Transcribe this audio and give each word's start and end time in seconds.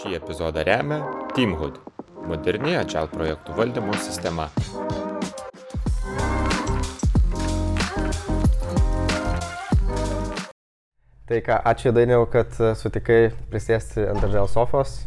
Šį 0.00 0.14
epizodą 0.16 0.62
remia 0.64 0.96
Teamhood- 1.36 1.74
moderni 2.30 2.70
Agile 2.72 3.10
projektų 3.12 3.52
valdymo 3.52 3.92
sistema. 4.00 4.46
Tai 11.28 11.40
ką, 11.44 11.58
ačiū 11.68 11.92
Dainiau, 11.92 12.24
kad 12.32 12.56
e, 12.56 12.70
sutikai 12.80 13.18
prisėsti 13.52 14.06
ant 14.08 14.24
Agile 14.24 14.48
sofos. 14.48 15.02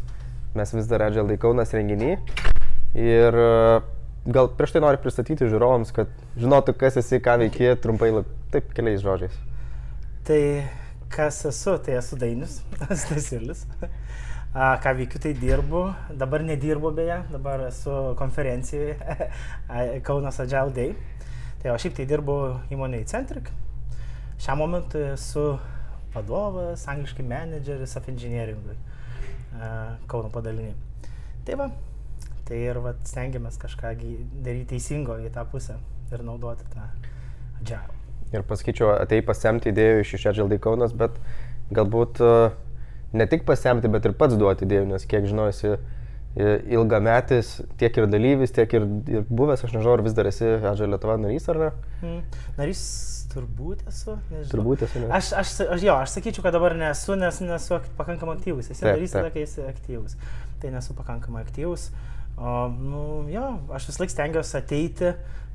Mes 0.54 0.75
vis 0.78 0.86
dar 0.92 1.07
Agile 1.07 1.25
Daikaunas 1.32 1.73
renginį. 1.73 2.14
Ir 2.94 3.41
e, 3.48 3.82
gal 4.38 4.54
prieš 4.60 4.78
tai 4.78 4.86
noriu 4.86 5.02
pristatyti 5.02 5.50
žiūrovams, 5.50 5.89
kad 5.98 6.14
žinotų, 6.38 6.78
kas 6.78 7.02
esi, 7.02 7.18
ką 7.18 7.39
veiki, 7.41 7.73
trumpai, 7.82 8.14
taip, 8.54 8.70
keliais 8.78 9.02
žodžiais. 9.02 9.41
Tai 10.30 10.41
kas 11.10 11.41
esu, 11.50 11.80
tai 11.82 11.98
esu 11.98 12.21
Dainis, 12.28 12.61
Stasiulis. 13.07 13.66
Ką 14.54 14.92
veikiu, 14.93 15.18
tai 15.18 15.34
dirbu. 15.34 15.82
Dabar 16.14 16.43
nedirbu 16.46 16.92
beje, 16.94 17.24
dabar 17.32 17.68
esu 17.68 18.14
konferencijoje 18.20 18.98
Kaunas 20.06 20.39
Agile 20.39 20.74
Day. 20.75 20.92
Tai 21.64 21.71
o 21.74 21.78
šiaip 21.82 21.96
tai 21.98 22.06
dirbu 22.06 22.36
įmonėje 22.75 23.08
Centric. 23.10 23.50
Šiam 24.38 24.60
momentui 24.61 25.02
esu 25.16 25.56
vadovas, 26.14 26.86
angliškai 26.92 27.25
manageris 27.25 27.97
of 27.97 28.10
engineeringui 28.11 28.75
Kauno 30.11 30.30
padalinį. 30.34 30.75
Tai 31.47 31.58
va, 31.58 31.68
tai 32.45 32.59
ir 32.67 32.78
va, 32.83 32.94
stengiamės 33.09 33.58
kažką 33.61 33.95
daryti 33.97 34.75
teisingo 34.75 35.17
į 35.23 35.31
tą 35.33 35.47
pusę 35.50 35.80
ir 36.14 36.22
naudoti 36.25 36.67
tą 36.73 36.86
Agile. 37.61 37.97
Ir 38.33 38.45
pasakyčiau, 38.50 38.92
atei 38.97 39.25
pasiemti 39.25 39.73
idėjų 39.73 40.06
iš 40.06 40.28
Agile 40.30 40.50
Daikaunas, 40.53 40.94
bet 40.97 41.17
galbūt 41.73 42.22
e, 42.22 42.31
ne 43.14 43.28
tik 43.30 43.45
pasiemti, 43.48 43.92
bet 43.94 44.06
ir 44.09 44.16
pats 44.17 44.38
duoti 44.40 44.67
idėjų, 44.67 44.88
nes 44.89 45.08
kiek 45.09 45.25
žinau, 45.30 45.47
esi 45.53 45.72
e, 45.73 45.78
ilgametis, 46.73 47.55
tiek 47.81 47.97
ir 48.00 48.09
dalyvis, 48.11 48.53
tiek 48.55 48.73
ir, 48.80 48.88
ir 49.14 49.25
buvęs, 49.30 49.66
aš 49.66 49.75
nežinau, 49.78 49.97
ar 49.97 50.05
vis 50.05 50.16
dar 50.17 50.30
esi 50.30 50.47
Agile 50.59 50.94
Lietuva 50.95 51.17
narys 51.22 51.50
ar 51.53 51.61
ne? 51.61 51.73
Mm. 52.02 52.39
Narys 52.58 52.86
turbūt 53.33 53.86
esu, 53.89 54.17
nežinau. 54.31 54.50
Turbūt 54.52 54.86
esi, 54.88 55.03
ne? 55.03 55.11
Aš, 55.14 55.33
aš, 55.39 55.53
aš, 55.75 55.86
jo, 55.86 55.97
aš 55.97 56.17
sakyčiau, 56.17 56.45
kad 56.45 56.55
dabar 56.55 56.75
nesu, 56.78 57.17
nes 57.20 57.39
nesu 57.45 57.78
ak- 57.78 57.92
pakankamai 58.00 58.38
aktyvus. 58.38 58.72
Esi 58.73 58.81
Taip, 58.81 58.95
narys 58.95 59.16
tada, 59.16 59.31
kai 59.33 59.45
esi 59.48 59.64
aktyvus. 59.66 60.17
Tai 60.61 60.73
nesu 60.73 60.98
pakankamai 60.98 61.45
aktyvus. 61.45 61.89
O, 62.33 62.67
nu, 62.73 63.05
jo, 63.30 63.45
aš 63.77 63.89
vis 63.92 64.00
laik 64.02 64.14
stengiuosi 64.14 64.58
ateiti, 64.58 65.14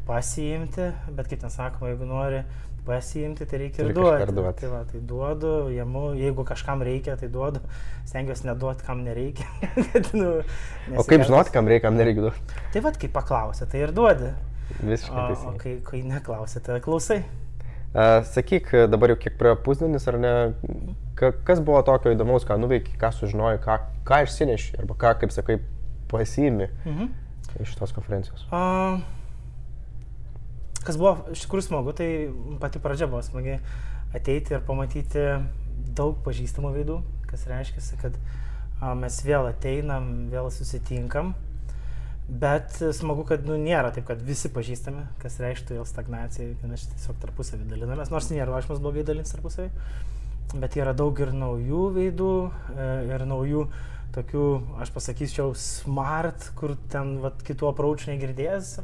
pasiimti, 0.08 0.92
bet 1.14 1.30
kaip 1.30 1.42
ten 1.42 1.52
sakoma, 1.52 1.90
jeigu 1.90 2.06
nori 2.08 2.42
pasiimti, 2.88 3.46
tai 3.48 3.60
reikia 3.62 3.84
ir 3.86 3.92
duoti. 3.96 4.32
duoti. 4.34 4.62
Tai, 4.64 4.70
va, 4.72 4.82
tai 4.88 5.00
duodu, 5.12 5.52
jėmu, 5.76 6.04
jeigu 6.18 6.44
kažkam 6.48 6.82
reikia, 6.88 7.14
tai 7.20 7.28
duodu. 7.32 7.60
Stengiuosi 8.08 8.48
neduoti, 8.48 8.86
kam 8.88 9.04
nereikia. 9.06 9.46
nu, 10.18 10.30
O 10.96 11.04
kaip 11.04 11.26
žinoti, 11.28 11.52
kam 11.54 11.68
reikia, 11.68 11.86
kam 11.90 11.98
nereikia 12.00 12.24
duoti? 12.30 12.60
Tai 12.74 12.82
vad, 12.88 12.96
kai 13.00 13.10
paklausia, 13.12 13.68
tai 13.68 13.84
ir 13.86 13.92
duodi. 13.96 14.32
Visiškai 14.80 15.16
O, 15.16 15.20
o 15.22 15.28
teisingai. 15.34 15.58
kai, 15.62 15.74
kai 15.90 16.02
neklausia, 16.08 16.60
tai 16.64 16.80
klausai. 16.84 17.22
Uh, 17.88 18.18
sakyk, 18.28 18.66
dabar 18.92 19.14
jau 19.14 19.16
kiek 19.16 19.38
praėjo 19.40 19.56
pusdienis, 19.64 20.04
ar 20.10 20.18
ne, 20.20 20.32
ka, 21.16 21.30
kas 21.48 21.62
buvo 21.64 21.80
tokio 21.86 22.12
įdomaus, 22.12 22.44
ką 22.44 22.58
nuveikai, 22.60 22.98
ką 23.00 23.08
sužinojai, 23.16 23.62
ką, 23.64 23.78
ką 24.08 24.18
išsineši, 24.26 24.74
arba 24.82 24.96
ką, 25.00 25.14
kaip 25.22 25.32
sakai, 25.32 25.56
pasiimi 26.12 26.68
Mhm. 26.84 27.08
iš 27.64 27.72
tos 27.80 27.94
konferencijos. 27.96 28.44
A, 28.52 29.00
kas 30.84 30.98
buvo 31.00 31.32
iš 31.34 31.44
tikrųjų 31.44 31.68
smagu, 31.68 31.94
tai 31.96 32.08
pati 32.62 32.82
pradžia 32.82 33.08
buvo 33.10 33.22
smagi 33.26 33.58
ateiti 34.16 34.56
ir 34.56 34.64
pamatyti 34.66 35.24
daug 35.98 36.18
pažįstamų 36.24 36.72
veidų, 36.76 37.00
kas 37.30 37.46
reiškia, 37.50 37.82
kad 38.02 38.16
mes 38.98 39.20
vėl 39.26 39.50
ateinam, 39.50 40.28
vėl 40.32 40.50
susitinkam. 40.54 41.34
Bet 42.28 42.76
smagu, 42.92 43.22
kad 43.24 43.46
nu, 43.48 43.54
nėra 43.56 43.88
taip, 43.96 44.04
kad 44.10 44.20
visi 44.20 44.50
pažįstami, 44.52 45.06
kas 45.22 45.38
reikštų 45.40 45.78
vėl 45.78 45.86
stagnaciją, 45.88 46.58
kad 46.60 46.72
mes 46.74 46.84
tiesiog 46.90 47.16
tarpusavį 47.22 47.70
dalinamės, 47.70 48.10
nors 48.12 48.28
nėra 48.28 48.52
rašymas 48.52 48.82
blogai 48.84 49.04
dalintis 49.08 49.32
tarpusavį, 49.32 49.70
bet 50.60 50.76
yra 50.76 50.92
daug 50.96 51.16
ir 51.24 51.32
naujų 51.32 51.86
veidų, 51.96 52.32
e, 52.74 52.90
ir 53.08 53.24
naujų 53.30 53.64
tokių, 54.12 54.44
aš 54.84 54.92
pasakyčiau, 54.92 55.54
smart, 55.56 56.50
kur 56.58 56.76
ten 56.92 57.16
vat, 57.24 57.40
kitų 57.48 57.70
aprauč 57.70 58.04
negirdėjęs. 58.10 58.74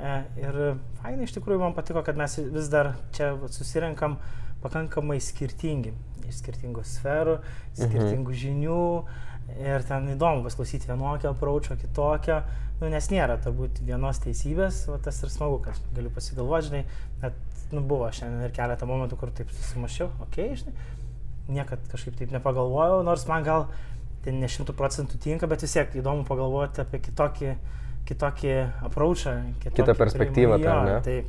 E, 0.00 0.14
Ir 0.42 0.58
fainai 1.02 1.28
iš 1.28 1.36
tikrųjų 1.36 1.60
man 1.62 1.76
patiko, 1.76 2.02
kad 2.06 2.18
mes 2.18 2.38
vis 2.38 2.70
dar 2.72 2.94
čia 3.14 3.34
susirenkam 3.54 4.18
pakankamai 4.64 5.20
skirtingi. 5.22 5.94
Iš 6.24 6.40
skirtingų 6.40 6.82
sferų, 6.88 7.38
skirtingų 7.76 8.34
žinių. 8.42 8.82
Ir 9.60 9.84
ten 9.84 10.08
įdomu 10.14 10.46
pasklausyti 10.46 10.88
vienokio 10.88 11.34
apraučio, 11.34 11.76
kitokio. 11.76 12.40
Nu, 12.80 12.88
nes 12.90 13.06
nėra 13.12 13.36
turbūt 13.44 13.82
vienos 13.86 14.18
teisybės, 14.24 14.86
o 14.90 14.96
tas 14.98 15.20
ir 15.22 15.30
smagu, 15.30 15.60
kad 15.62 15.76
galiu 15.94 16.10
pasigalvoti, 16.14 16.70
žinai, 16.70 16.80
net 17.22 17.36
nu, 17.70 17.82
buvo 17.86 18.08
šiandien 18.10 18.48
ir 18.48 18.54
keletą 18.56 18.88
momentų, 18.88 19.18
kur 19.20 19.30
taip 19.36 19.52
susimašiau, 19.54 20.08
okei, 20.24 20.48
okay, 20.50 20.58
žinai, 20.58 20.74
niekad 21.54 21.84
kažkaip 21.92 22.16
taip 22.18 22.34
nepagalvojau, 22.34 23.04
nors 23.06 23.28
man 23.30 23.46
gal 23.46 23.68
tai 24.24 24.34
ne 24.34 24.48
šimtų 24.50 24.74
procentų 24.76 25.20
tinka, 25.22 25.48
bet 25.50 25.62
vis 25.62 25.76
tiek 25.76 25.94
įdomu 26.00 26.26
pagalvoti 26.26 26.82
apie 26.82 27.02
kitokį, 27.04 27.54
kitokį 28.08 28.54
apraučą. 28.88 29.36
Kitą 29.64 29.94
perspektyvą 29.96 30.58
jo, 30.58 30.64
tam? 30.64 30.90
Tai, 31.04 31.20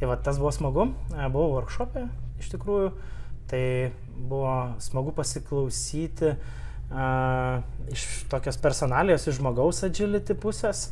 tai 0.00 0.10
va, 0.10 0.18
tas 0.18 0.38
buvo 0.42 0.52
smagu. 0.54 0.90
E, 1.14 1.26
Buvau 1.28 1.58
workshopė 1.58 2.06
iš 2.42 2.50
tikrųjų, 2.54 2.92
tai 3.50 3.64
buvo 4.14 4.52
smagu 4.82 5.14
pasiklausyti 5.16 6.34
a, 6.34 7.08
iš 7.92 8.06
tokios 8.32 8.58
personalijos, 8.62 9.26
iš 9.28 9.40
žmogaus 9.40 9.82
agility 9.86 10.36
pusės 10.38 10.88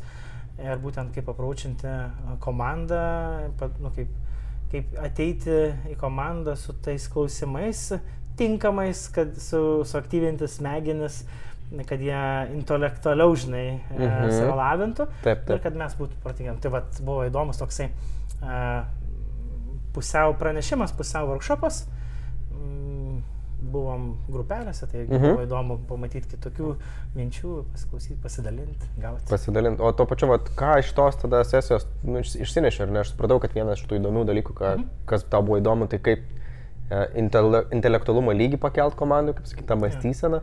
ir 0.61 0.81
būtent 0.81 1.13
kaip 1.15 1.29
apraučinti 1.33 1.89
a, 1.89 2.37
komandą, 2.43 3.03
pat, 3.59 3.77
nu, 3.83 3.93
kaip, 3.95 4.11
kaip 4.73 4.97
ateiti 5.01 5.61
į 5.93 5.97
komandą 6.01 6.57
su 6.59 6.75
tais 6.83 7.07
klausimais 7.11 7.91
tinkamais, 8.37 9.07
kad 9.13 9.35
su, 9.37 9.83
suaktyvinti 9.85 10.47
smegenis, 10.49 11.23
kad 11.89 11.99
jie 12.05 12.19
intelektualiau, 12.53 13.33
žinai, 13.35 13.79
mhm. 13.89 14.03
Mhm. 14.05 14.31
save 14.37 14.53
lavintų 14.59 15.07
Taip, 15.23 15.39
ir 15.41 15.45
taip. 15.55 15.63
kad 15.63 15.75
mes 15.75 15.95
būtų 15.97 16.19
protingiam. 16.23 16.59
Tai 16.61 16.69
vat, 16.77 17.01
buvo 17.01 17.25
įdomus 17.25 17.57
toksai 17.57 17.89
a, 18.43 18.85
pusiau 19.93 20.33
pranešimas, 20.37 20.93
pusiau 20.97 21.27
workshopas. 21.33 21.87
Mm, 22.53 23.21
Buvom 23.73 24.17
grupelėse, 24.27 24.85
tai 24.91 25.05
Mhm. 25.07 25.21
buvo 25.23 25.43
įdomu 25.45 25.77
pamatyti 25.87 26.27
kitokių 26.35 26.73
minčių, 27.15 27.63
pasiklausyti, 27.71 28.17
pasidalinti, 28.21 28.85
gauti. 28.99 29.23
Pasidalinti. 29.29 29.81
O 29.81 29.91
to 29.93 30.05
pačiu, 30.05 30.27
vat, 30.27 30.49
ką 30.59 30.79
iš 30.79 30.91
tos 30.93 31.15
tada 31.15 31.39
sesijos 31.47 31.85
nu, 32.03 32.19
iš- 32.19 32.35
išsineši, 32.43 32.81
ar 32.83 32.87
ne? 32.91 32.99
Aš 32.99 33.13
supratau, 33.15 33.39
kad 33.39 33.53
vienas 33.55 33.79
iš 33.79 33.87
tų 33.87 34.01
įdomių 34.01 34.25
dalykų, 34.27 34.53
ką, 34.53 34.73
Mhm. 34.77 34.89
kas 35.05 35.23
tau 35.23 35.41
buvo 35.41 35.57
įdomu, 35.61 35.87
tai 35.89 35.97
kaip 35.99 36.19
e, 36.91 37.07
intele, 37.15 37.63
intelektualumo 37.71 38.31
lygį 38.35 38.59
pakelt 38.59 38.95
komandų, 38.99 39.33
kaip 39.35 39.45
sakyta, 39.47 39.75
mąstyseną. 39.79 40.41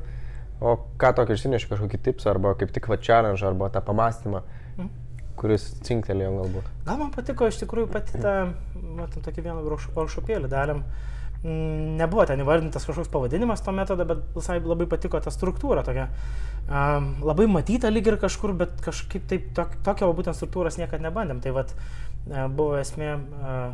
O 0.61 0.75
ką 1.01 1.15
tokio 1.17 1.35
išsineši, 1.39 1.69
kažkokį 1.71 1.99
tipsą, 2.05 2.31
arba 2.35 2.55
kaip 2.55 2.73
tik 2.77 2.89
va 2.91 2.99
challenge, 3.01 3.41
arba 3.47 3.71
tą 3.73 3.81
pamastymą, 3.81 4.43
Mhm. 4.77 4.89
kuris 5.37 5.71
cinktelėjo 5.87 6.35
galbūt. 6.43 6.67
Gal 6.85 6.99
man 6.99 7.11
patiko 7.11 7.47
iš 7.49 7.63
tikrųjų 7.63 7.89
pati 7.93 8.19
tą, 8.21 8.53
matom, 8.97 9.23
tokį 9.23 9.43
vieną 9.47 9.63
workshop- 9.65 9.95
workshopėlį 9.97 10.49
darėm. 10.53 10.83
Mm, 11.43 11.97
Nebuvo 11.97 12.27
ten 12.27 12.39
įvardintas 12.45 12.85
kažkoks 12.85 13.09
pavadinimas 13.09 13.63
to 13.65 13.73
metodo, 13.73 14.05
bet 14.05 14.19
visai 14.35 14.61
labai 14.61 14.85
patiko 14.87 15.19
ta 15.25 15.31
struktūra 15.31 15.83
tokia. 15.83 16.09
Um, 16.69 17.17
labai 17.25 17.47
matyta 17.49 17.89
lyg 17.89 18.07
ir 18.07 18.19
kažkur, 18.19 18.53
bet 18.55 18.77
kažkaip 18.85 19.25
taip, 19.27 19.55
tok, 19.55 19.69
tokio 19.83 20.13
būtent 20.13 20.37
struktūros 20.37 20.77
niekada 20.77 21.01
nebandėm. 21.11 21.41
Tai 21.41 21.53
vad 21.53 21.73
buvo 22.55 22.77
esmė, 22.77 23.15
uh, 23.41 23.73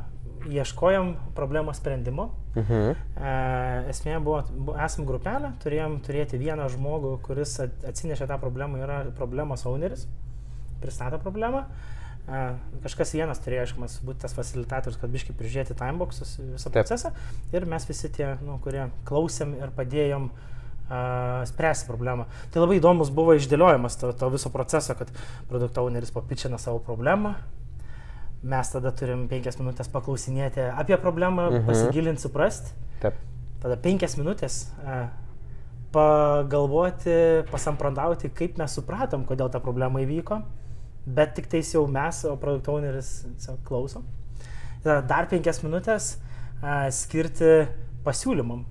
ieškojom 0.51 1.15
problemos 1.35 1.77
sprendimo. 1.81 2.31
Mhm. 2.57 2.95
E, 3.17 3.35
Esmė 3.93 4.17
buvo, 4.25 4.43
bu- 4.51 4.77
esam 4.85 5.05
grupelė, 5.09 5.53
turėjom 5.63 5.99
turėti 6.07 6.39
vieną 6.41 6.69
žmogų, 6.73 7.19
kuris 7.27 7.59
at- 7.61 7.85
atsinešė 7.93 8.27
tą 8.31 8.39
problemą, 8.41 8.79
yra 8.83 9.05
problemos 9.17 9.67
owneris, 9.67 10.07
pristato 10.81 11.19
problemą. 11.19 11.65
E, 12.29 12.55
Kažkas 12.83 13.13
vienas 13.15 13.39
turėjo, 13.39 13.67
aišku, 13.67 13.87
būti 14.07 14.19
tas 14.25 14.33
facilitatorius, 14.35 14.99
kad 15.01 15.11
biškai 15.11 15.35
prižiūrėti 15.39 15.77
timeboxus, 15.79 16.39
visą 16.41 16.71
Taip. 16.71 16.83
procesą. 16.87 17.13
Ir 17.53 17.67
mes 17.67 17.87
visi 17.87 18.09
tie, 18.09 18.37
nu, 18.43 18.59
kurie 18.65 18.89
klausėm 19.05 19.55
ir 19.61 19.71
padėjom 19.77 20.31
uh, 20.31 21.43
spręsti 21.47 21.87
problemą. 21.87 22.27
Tai 22.51 22.61
labai 22.65 22.79
įdomus 22.81 23.11
buvo 23.15 23.35
išdėliojimas 23.39 23.97
to, 24.01 24.13
to 24.13 24.29
viso 24.31 24.51
proceso, 24.51 24.95
kad 24.95 25.09
produkto 25.49 25.83
owneris 25.87 26.11
papičina 26.15 26.59
savo 26.59 26.79
problemą. 26.79 27.35
Mes 28.47 28.69
tada 28.71 28.93
turim 28.95 29.25
penkias 29.31 29.57
minutės 29.59 29.89
paklausinėti 29.91 30.63
apie 30.79 30.97
problemą, 31.03 31.49
Mhm. 31.51 31.67
pasigilinti, 31.67 32.23
suprasti. 32.29 32.71
Taip. 33.03 33.15
Tada 33.63 33.77
penkias 33.83 34.15
minutės 34.21 34.69
a, 34.87 35.09
pagalvoti, 35.97 37.45
pasamprantauti, 37.51 38.31
kaip 38.37 38.59
mes 38.61 38.75
supratom, 38.79 39.25
kodėl 39.29 39.51
ta 39.53 39.61
problema 39.65 40.03
įvyko, 40.05 40.41
bet 41.07 41.35
tik 41.39 41.49
tais 41.53 41.73
jau 41.75 41.87
mes, 41.91 42.23
o 42.29 42.37
produkto 42.41 42.75
owneris 42.77 43.11
tiesiog 43.37 43.61
klauso. 43.67 44.03
Tada 44.85 45.01
dar 45.07 45.29
penkias 45.31 45.63
minutės 45.65 46.17
a, 46.63 46.87
skirti 46.95 47.67
pasiūlymam, 48.07 48.65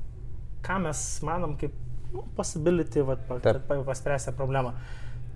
ką 0.66 0.80
mes 0.88 1.02
manom 1.26 1.56
kaip 1.60 1.74
nu, 2.14 2.24
possibility, 2.38 3.02
vat, 3.06 3.26
pa, 3.28 3.40
Taip. 3.44 3.66
pa, 3.68 3.82
paspręsti 3.84 4.32
tą 4.32 4.38
problemą. 4.38 4.74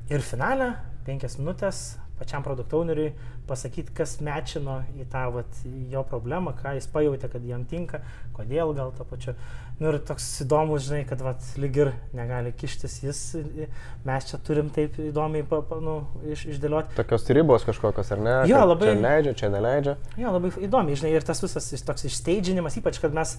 Ir 0.09 0.23
finale, 0.25 0.71
penkias 1.05 1.35
minutės, 1.39 1.97
pačiam 2.19 2.43
produktauneriui 2.45 3.13
pasakyti, 3.49 3.93
kas 3.97 4.17
mečino 4.21 4.81
į 4.99 5.07
tą 5.09 5.25
vat, 5.33 5.63
jo 5.89 6.03
problemą, 6.05 6.53
ką 6.59 6.75
jis 6.77 6.87
pajutė, 6.93 7.31
kad 7.31 7.45
jam 7.47 7.63
tinka, 7.65 8.01
kodėl 8.37 8.75
gal 8.77 8.91
to 8.97 9.07
pačiu. 9.09 9.33
Nu, 9.79 9.93
ir 9.93 10.01
toks 10.03 10.25
įdomus, 10.43 10.83
žinai, 10.89 11.05
kad 11.07 11.21
vat, 11.23 11.39
lyg 11.55 11.77
ir 11.79 11.91
negali 12.13 12.51
kištis 12.51 12.97
jis, 13.05 13.21
mes 14.03 14.27
čia 14.27 14.39
turim 14.43 14.67
taip 14.75 14.97
įdomiai 14.99 15.45
pa, 15.47 15.61
pa, 15.63 15.77
nu, 15.79 16.01
iš, 16.27 16.43
išdėlioti. 16.51 16.97
Tokios 16.99 17.23
ribos 17.31 17.63
kažkokios, 17.63 18.11
ar 18.11 18.19
ne? 18.25 18.33
Jo, 18.51 18.59
labai- 18.67 18.91
Čia 18.91 18.99
leidžia, 19.05 19.33
čia 19.39 19.49
neleidžia. 19.55 19.95
Jo, 20.19 20.33
labai 20.35 20.51
įdomi, 20.67 20.99
žinai, 20.99 21.13
ir 21.15 21.23
tas 21.23 21.39
visas 21.41 21.71
toks 21.87 22.03
išsteidžinimas, 22.11 22.75
ypač, 22.83 22.99
kad 22.99 23.15
mes 23.15 23.37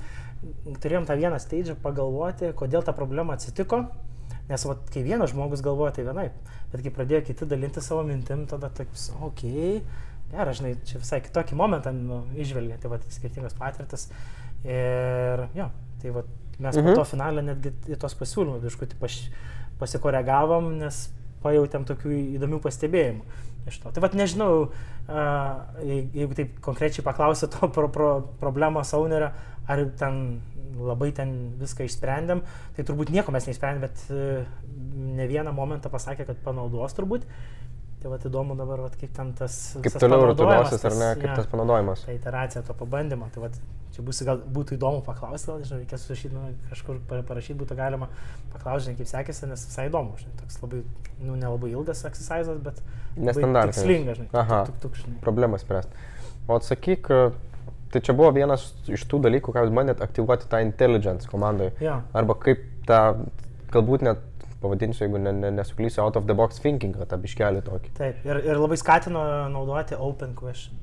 turėjom 0.81 1.05
tą 1.07 1.19
vieną 1.21 1.37
steidžą 1.45 1.77
pagalvoti, 1.85 2.55
kodėl 2.57 2.83
ta 2.89 2.97
problema 2.97 3.37
atsitiko. 3.37 3.85
Nes 4.51 4.67
vat, 4.67 4.83
kai 4.91 5.05
vienas 5.07 5.31
žmogus 5.31 5.63
galvoja, 5.63 5.95
tai 5.95 6.05
vienaip, 6.09 6.53
bet 6.73 6.83
kai 6.83 6.93
pradėjo 6.95 7.23
kiti 7.29 7.47
dalinti 7.47 7.83
savo 7.85 8.03
mintim, 8.07 8.47
tada 8.51 8.71
toks, 8.75 9.11
okei, 9.23 9.79
okay, 9.79 10.09
gerai, 10.33 10.55
žinai, 10.59 10.73
čia 10.87 10.99
visai 10.99 11.21
kitokį 11.23 11.59
momentą 11.59 11.93
nu, 11.95 12.25
išvelgia, 12.39 12.81
tai 12.83 12.91
vat, 12.93 13.07
skirtingas 13.15 13.55
patirtis. 13.59 14.09
Ir 14.67 15.47
jo, 15.57 15.71
tai 16.03 16.15
vat, 16.19 16.35
mes 16.59 16.77
mhm. 16.77 16.91
Po 16.91 16.99
to 17.01 17.07
finalę 17.15 17.45
netgi 17.47 17.73
į 17.95 17.99
tos 18.01 18.17
pasiūlymus, 18.19 18.65
biškutį 18.67 18.99
pas, 19.01 19.21
pasikoregavom, 19.81 20.75
nes 20.83 21.07
pajautėm 21.45 21.87
tokių 21.89 22.13
įdomių 22.37 22.61
pastebėjimų. 22.65 23.39
Iš 23.69 23.79
to. 23.83 23.93
Tai 23.93 24.03
vad 24.03 24.15
nežinau, 24.17 24.71
jeigu 25.85 26.37
taip 26.37 26.61
konkrečiai 26.65 27.05
paklausė 27.05 27.49
to 27.53 27.69
pro, 27.73 27.89
pro, 27.93 28.11
problemos 28.41 28.93
ownerio, 28.97 29.31
ar 29.71 29.83
ten 30.01 30.41
labai 30.79 31.11
ten 31.17 31.35
viską 31.61 31.87
išsprendėm, 31.89 32.45
tai 32.77 32.85
turbūt 32.87 33.11
nieko 33.15 33.35
mes 33.35 33.49
neišsprendėm, 33.49 33.83
bet 33.87 34.05
e, 34.13 34.45
ne 35.21 35.27
vieną 35.31 35.55
momentą 35.57 35.93
pasakė, 35.93 36.29
kad 36.29 36.41
panaudos 36.45 36.95
turbūt. 36.99 37.27
Tai 38.01 38.09
vad 38.09 38.23
įdomu 38.25 38.55
dabar, 38.57 38.81
vat, 38.81 38.95
kaip 38.97 39.11
ten 39.13 39.35
tas... 39.37 39.55
Kaip 39.85 39.99
toliau 40.01 40.31
rutuliosis, 40.31 40.81
ar 40.89 40.95
ne, 40.97 41.09
kaip 41.19 41.27
jo, 41.27 41.35
tas 41.37 41.49
panaudojimas. 41.53 42.07
Ta 42.07 42.15
iteracija 42.17 42.63
to 42.65 42.73
pabandymo. 42.79 43.27
Tai 43.35 43.43
vat, 43.43 43.59
čia 43.93 44.05
bus, 44.07 44.23
gal 44.25 44.41
būtų 44.41 44.79
įdomu 44.79 45.03
paklausti, 45.05 45.51
gal, 45.51 45.59
nežinau, 45.61 45.83
reikės 45.83 46.07
surašyti, 46.09 46.31
nu, 46.33 46.47
kažkur 46.71 47.03
pa- 47.11 47.21
parašyti 47.29 47.59
būtų 47.61 47.77
galima 47.77 48.09
paklausti, 48.55 48.87
žinai, 48.87 49.03
kaip 49.03 49.11
sekėsi, 49.13 49.51
nes 49.51 49.67
visai 49.69 49.85
įdomu, 49.91 50.17
žinai, 50.17 50.33
toks 50.41 50.57
labai, 50.63 50.81
nu, 51.21 51.37
nelabai 51.37 51.75
ilgas 51.75 52.01
exercisas, 52.09 52.65
bet... 52.65 52.81
Nestandartinis. 53.21 53.83
Tikslingas, 53.83 54.23
žinai. 54.23 54.33
Aha. 54.47 54.63
Tuk, 54.71 54.81
tuk, 54.81 54.97
tuk, 54.97 55.05
žinai. 55.05 55.21
Problemą 55.27 55.61
spręsti. 55.61 56.09
O 56.49 56.57
atsakyk, 56.57 57.13
tai 57.93 58.03
čia 58.07 58.15
buvo 58.17 58.31
vienas 58.35 58.71
iš 58.91 59.05
tų 59.11 59.23
dalykų, 59.27 59.55
ką 59.55 59.67
jūs 59.67 59.75
bandėt 59.75 60.03
aktyvuoti 60.05 60.49
tą 60.51 60.63
intelligence 60.65 61.29
komandoje. 61.31 61.75
Jo. 61.83 62.01
Arba 62.17 62.37
kaip 62.39 62.63
tą, 62.89 63.01
galbūt 63.75 64.07
net 64.07 64.27
pavadinsiu, 64.61 65.07
jeigu 65.07 65.21
ne, 65.23 65.33
ne, 65.33 65.53
nesuklysiu, 65.57 66.03
out 66.05 66.19
of 66.21 66.27
the 66.29 66.37
box 66.37 66.61
thinking, 66.61 66.97
tą 67.09 67.19
biškelį 67.21 67.65
tokį. 67.67 67.95
Taip, 67.97 68.21
ir, 68.29 68.43
ir 68.45 68.61
labai 68.61 68.77
skatino 68.81 69.23
naudoti 69.53 69.97
open 69.97 70.37
question. 70.39 70.77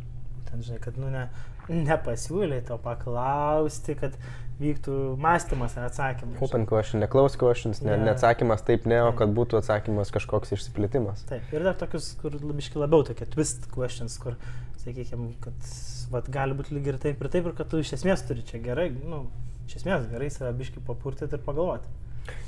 Ten, 0.47 0.63
žinai, 0.65 0.79
kad, 0.81 0.97
nu, 0.99 1.11
ne, 1.13 1.27
nepasiūlė 1.69 2.61
to 2.67 2.77
paklausti, 2.81 3.95
kad 3.99 4.15
vyktų 4.57 4.93
mąstymas 5.21 5.75
ir 5.77 5.85
atsakymas. 5.85 6.39
Open 6.41 6.65
question, 6.69 7.03
ne 7.03 7.09
close 7.11 7.37
questions, 7.37 7.83
ne, 7.85 7.93
ne 8.01 8.13
atsakymas 8.15 8.63
taip, 8.65 8.87
ne, 8.89 9.03
o 9.05 9.11
kad 9.17 9.33
būtų 9.37 9.59
atsakymas 9.59 10.09
kažkoks 10.15 10.55
išsiplėtimas. 10.57 11.27
Taip, 11.29 11.45
ir 11.53 11.67
dar 11.67 11.77
tokius, 11.77 12.09
kur 12.21 12.33
labiškai 12.39 12.81
labiau 12.81 13.05
tokie 13.05 13.27
twist 13.29 13.69
questions, 13.75 14.17
kur, 14.21 14.39
sakykime, 14.87 15.33
kad 15.43 15.69
vat, 16.13 16.29
gali 16.31 16.55
būti 16.57 16.75
lyg 16.77 16.87
ir 16.93 16.99
taip 17.01 17.21
ir 17.21 17.31
taip, 17.31 17.47
ir 17.49 17.55
kad 17.57 17.69
tu 17.71 17.81
iš 17.83 17.93
esmės 17.99 18.23
turi 18.27 18.45
čia 18.47 18.61
gerai, 18.63 18.89
nu, 18.91 19.25
iš 19.67 19.81
esmės 19.81 20.07
gerai 20.11 20.29
save 20.33 20.53
biškai 20.57 20.83
papurtyti 20.87 21.35
ir 21.35 21.43
pagalvoti. 21.43 21.91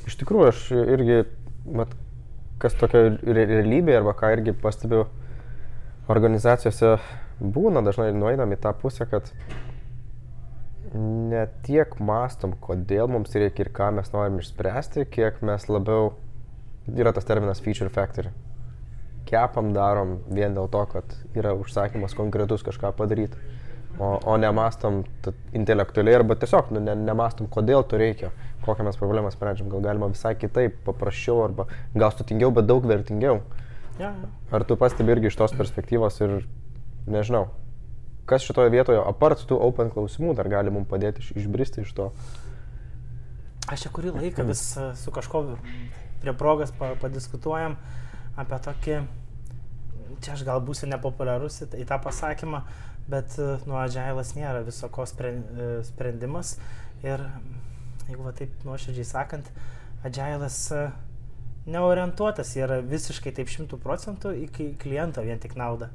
Iš 0.07 0.17
tikrųjų, 0.19 0.51
aš 0.51 0.61
irgi, 0.79 1.21
mat, 1.75 1.95
kas 2.59 2.75
tokia 2.79 3.09
re 3.23 3.47
realybė 3.49 3.97
arba 3.99 4.15
ką 4.17 4.33
irgi 4.37 4.55
pastebiu 4.63 5.05
organizacijose 6.11 6.97
būna, 7.39 7.83
dažnai 7.85 8.11
nueinam 8.15 8.55
į 8.55 8.59
tą 8.63 8.73
pusę, 8.79 9.07
kad 9.09 9.29
ne 10.95 11.45
tiek 11.67 11.91
mastom, 12.01 12.55
kodėl 12.59 13.11
mums 13.11 13.35
reikia 13.35 13.67
ir 13.67 13.73
ką 13.75 13.91
mes 13.99 14.09
norim 14.15 14.39
išspręsti, 14.41 15.05
kiek 15.11 15.43
mes 15.45 15.69
labiau, 15.69 16.13
yra 16.95 17.13
tas 17.15 17.27
terminas 17.29 17.61
feature 17.63 17.91
factory. 17.93 18.33
Kepam 19.29 19.71
darom 19.75 20.17
vien 20.29 20.55
dėl 20.57 20.69
to, 20.73 20.83
kad 20.89 21.15
yra 21.37 21.53
užsakymas 21.57 22.15
konkretus 22.17 22.65
kažką 22.65 22.91
padaryti. 22.97 23.37
O, 23.99 24.13
o 24.31 24.35
nemastom 24.39 25.01
intelektualiai 25.53 26.21
arba 26.21 26.37
tiesiog 26.39 26.69
nu, 26.71 26.81
ne, 26.83 26.93
nemastom, 26.95 27.49
kodėl 27.51 27.83
to 27.83 27.97
reikia, 27.99 28.29
kokią 28.63 28.85
mes 28.87 28.97
problemą 28.99 29.31
sprendžiam. 29.33 29.67
Gal 29.73 29.83
galima 29.83 30.07
visai 30.11 30.35
kitaip, 30.39 30.77
paprasčiau 30.85 31.43
arba 31.43 31.67
gal 31.97 32.13
sutingiau, 32.15 32.53
bet 32.55 32.69
daug 32.69 32.87
vertingiau. 32.87 33.41
Ja. 33.99 34.13
Ar 34.55 34.63
tu 34.63 34.79
pastebi 34.79 35.11
irgi 35.11 35.27
iš 35.27 35.37
tos 35.41 35.53
perspektyvos 35.57 36.21
ir 36.23 36.37
nežinau, 37.11 37.49
kas 38.29 38.45
šitoje 38.47 38.71
vietoje, 38.71 39.01
apart 39.03 39.41
tų 39.49 39.57
open 39.65 39.91
klausimų, 39.91 40.37
dar 40.37 40.47
gali 40.51 40.71
mums 40.71 40.87
padėti 40.87 41.25
iš, 41.25 41.33
išbristi 41.43 41.83
iš 41.83 41.91
to. 41.97 42.09
Aš 43.69 43.85
čia 43.85 43.91
kurį 43.93 44.15
laiką 44.15 44.47
vis 44.47 44.63
su 45.01 45.11
kažko 45.13 45.43
prie 46.23 46.33
progas 46.37 46.71
pa, 46.75 46.93
padiskutuojam 47.01 47.75
apie 48.39 48.59
tokį, 48.65 49.01
čia 50.23 50.35
aš 50.35 50.45
gal 50.47 50.61
būsiu 50.65 50.89
nepopuliarus 50.91 51.61
į, 51.65 51.85
tą 51.89 51.99
pasakymą, 52.03 52.63
bet 53.09 53.35
e, 53.39 53.49
nu, 53.67 53.77
agilas 53.79 54.35
nėra 54.37 54.63
visoko 54.65 55.05
e, 55.05 55.33
sprendimas. 55.87 56.57
Ir 57.05 57.23
jeigu 58.09 58.25
va 58.25 58.33
taip 58.35 58.65
nuoširdžiai 58.67 59.07
sakant, 59.07 59.51
agilas 60.05 60.61
e, 60.75 60.87
neorientuotas 61.69 62.55
yra 62.57 62.79
visiškai 62.85 63.33
taip 63.37 63.51
šimtų 63.51 63.79
procentų 63.83 64.33
į 64.45 64.49
kli- 64.55 64.73
kliento 64.81 65.23
vien 65.25 65.41
tik 65.41 65.55
naudą. 65.59 65.91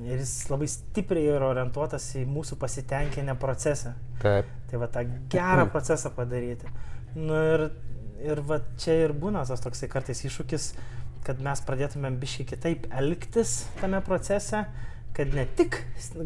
Ir 0.00 0.20
jis 0.22 0.32
labai 0.48 0.68
stipriai 0.70 1.34
yra 1.34 1.50
orientuotas 1.50 2.06
į 2.16 2.24
mūsų 2.30 2.56
pasitenkinę 2.60 3.34
procesą. 3.40 3.96
Taip. 4.22 4.48
Tai 4.70 4.80
va 4.80 4.88
tą 4.92 5.02
gerą 5.32 5.66
procesą 5.72 6.12
padaryti. 6.14 6.70
Nu 7.18 7.34
ir, 7.34 7.66
ir 8.22 8.40
va 8.46 8.60
čia 8.80 8.94
ir 9.04 9.12
būna 9.16 9.42
tas 9.48 9.60
toksai 9.64 9.90
kartais 9.92 10.22
iššūkis, 10.28 10.70
kad 11.30 11.42
mes 11.46 11.60
pradėtumėm 11.62 12.16
biškai 12.18 12.48
kitaip 12.50 12.86
elgtis 12.98 13.60
tame 13.78 14.00
procese, 14.02 14.64
kad 15.14 15.34
ne 15.36 15.44
tik 15.58 15.76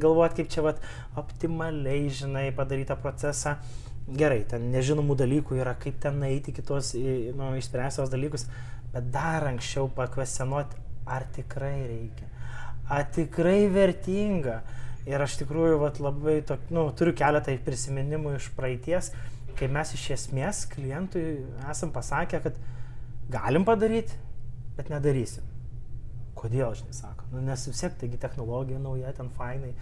galvot, 0.01 0.33
kaip 0.37 0.49
čia 0.53 0.65
va 0.65 0.73
optimaliai, 1.21 2.07
žinai, 2.09 2.47
padarytą 2.57 2.97
procesą. 3.03 3.59
Gerai, 4.05 4.43
ten 4.49 4.67
nežinomų 4.73 5.17
dalykų 5.21 5.59
yra, 5.61 5.75
kaip 5.81 6.01
ten 6.01 6.21
eiti 6.25 6.53
kitos, 6.57 6.93
nu, 7.37 7.51
išspręstos 7.57 8.13
dalykus, 8.13 8.47
bet 8.93 9.09
dar 9.13 9.45
anksčiau 9.49 9.91
pakvesenuoti, 9.97 10.81
ar 11.09 11.25
tikrai 11.37 11.77
reikia, 11.89 12.29
ar 12.93 13.07
tikrai 13.13 13.63
vertinga. 13.73 14.63
Ir 15.05 15.21
aš 15.21 15.37
tikrųjų 15.43 15.81
vat, 15.83 16.01
labai, 16.01 16.39
tok, 16.49 16.69
nu, 16.73 16.87
turiu 16.97 17.13
keletą 17.17 17.53
prisiminimų 17.65 18.39
iš 18.39 18.49
praeities, 18.57 19.11
kai 19.57 19.69
mes 19.73 19.93
iš 19.97 20.07
esmės 20.17 20.65
klientui 20.73 21.43
esam 21.69 21.93
pasakę, 21.93 22.41
kad 22.45 22.57
galim 23.33 23.69
padaryti, 23.69 24.17
bet 24.79 24.91
nedarysim. 24.93 25.47
Kodėl, 26.39 26.75
žinai, 26.77 26.95
sako. 26.97 27.29
Nu, 27.33 27.43
nes 27.45 27.67
vis 27.69 27.81
tiek, 27.81 27.95
taigi 28.01 28.19
technologija 28.21 28.81
nauja, 28.83 29.13
ten 29.17 29.31
fainai. 29.37 29.75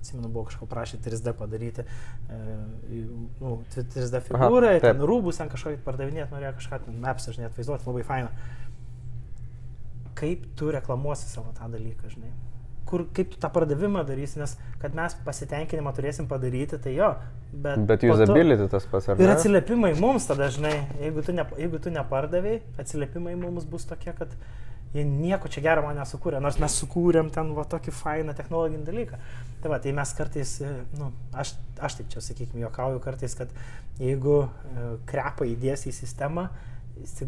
Atsimenu, 0.00 0.30
buvo 0.32 0.46
kažko 0.48 0.64
prašė 0.64 0.96
3D 1.04 1.34
padaryti, 1.36 1.84
e, 2.32 2.36
nu, 3.42 3.58
3D 3.74 4.22
figūrą, 4.30 4.70
taip. 4.78 4.86
ten 4.86 5.02
rūbus, 5.04 5.36
ten 5.42 5.50
kažkokį 5.52 5.82
pardavinėti, 5.84 6.32
norėjo 6.32 6.54
kažką, 6.56 6.78
ten 6.86 6.96
maps, 7.02 7.28
žinai, 7.28 7.50
atvaizduoti, 7.50 7.84
labai 7.84 8.04
faina. 8.08 8.30
Kaip 10.16 10.46
tu 10.56 10.72
reklamuosi 10.72 11.28
savo 11.28 11.52
tą 11.58 11.68
dalyką, 11.74 12.08
žinai? 12.14 12.32
Kur, 12.90 13.04
kaip 13.14 13.30
tu 13.32 13.38
tą 13.38 13.50
pardavimą 13.54 14.02
darysi, 14.08 14.40
nes 14.40 14.56
kad 14.82 14.96
mes 14.98 15.14
pasitenkinimą 15.26 15.92
turėsim 15.94 16.26
padaryti, 16.30 16.78
tai 16.82 16.96
jo, 16.96 17.12
bet... 17.52 17.84
Bet 17.86 18.06
usability 18.06 18.66
tas 18.72 18.88
pats, 18.90 19.06
ar 19.10 19.18
ne? 19.18 19.26
Ir 19.26 19.34
atsiliepimai 19.34 19.92
mums 20.00 20.26
tada, 20.26 20.50
žinai, 20.50 20.74
jeigu 21.02 21.22
tu, 21.26 21.34
ne, 21.36 21.46
jeigu 21.60 21.78
tu 21.82 21.92
nepardavėjai, 21.94 22.64
atsiliepimai 22.82 23.36
mums 23.38 23.68
bus 23.70 23.86
tokie, 23.86 24.10
kad 24.18 24.34
jie 24.94 25.04
nieko 25.06 25.48
čia 25.48 25.62
gero 25.62 25.84
man 25.84 25.98
nesukūrė, 26.00 26.40
nors 26.42 26.58
mes 26.62 26.74
sukūrėm 26.82 27.30
ten 27.34 27.52
va 27.54 27.64
tokį 27.70 27.94
fainą 27.94 28.34
technologinį 28.38 28.82
dalyką. 28.88 29.20
Tai 29.62 29.70
va, 29.70 29.78
tai 29.82 29.92
mes 29.94 30.14
kartais, 30.18 30.56
e, 30.64 30.72
nu, 30.98 31.12
aš, 31.36 31.54
aš 31.78 32.00
taip 32.00 32.10
čia, 32.10 32.24
sakykime, 32.24 32.64
juokauju 32.64 33.02
kartais, 33.04 33.36
kad 33.38 33.52
jeigu 34.00 34.40
e, 34.42 34.88
krepą 35.10 35.46
įdėsi 35.52 35.92
į 35.92 35.96
sistemą, 36.00 36.48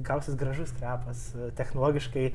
gausis 0.07 0.37
gražus 0.39 0.73
krepas, 0.77 1.25
technologiškai 1.59 2.27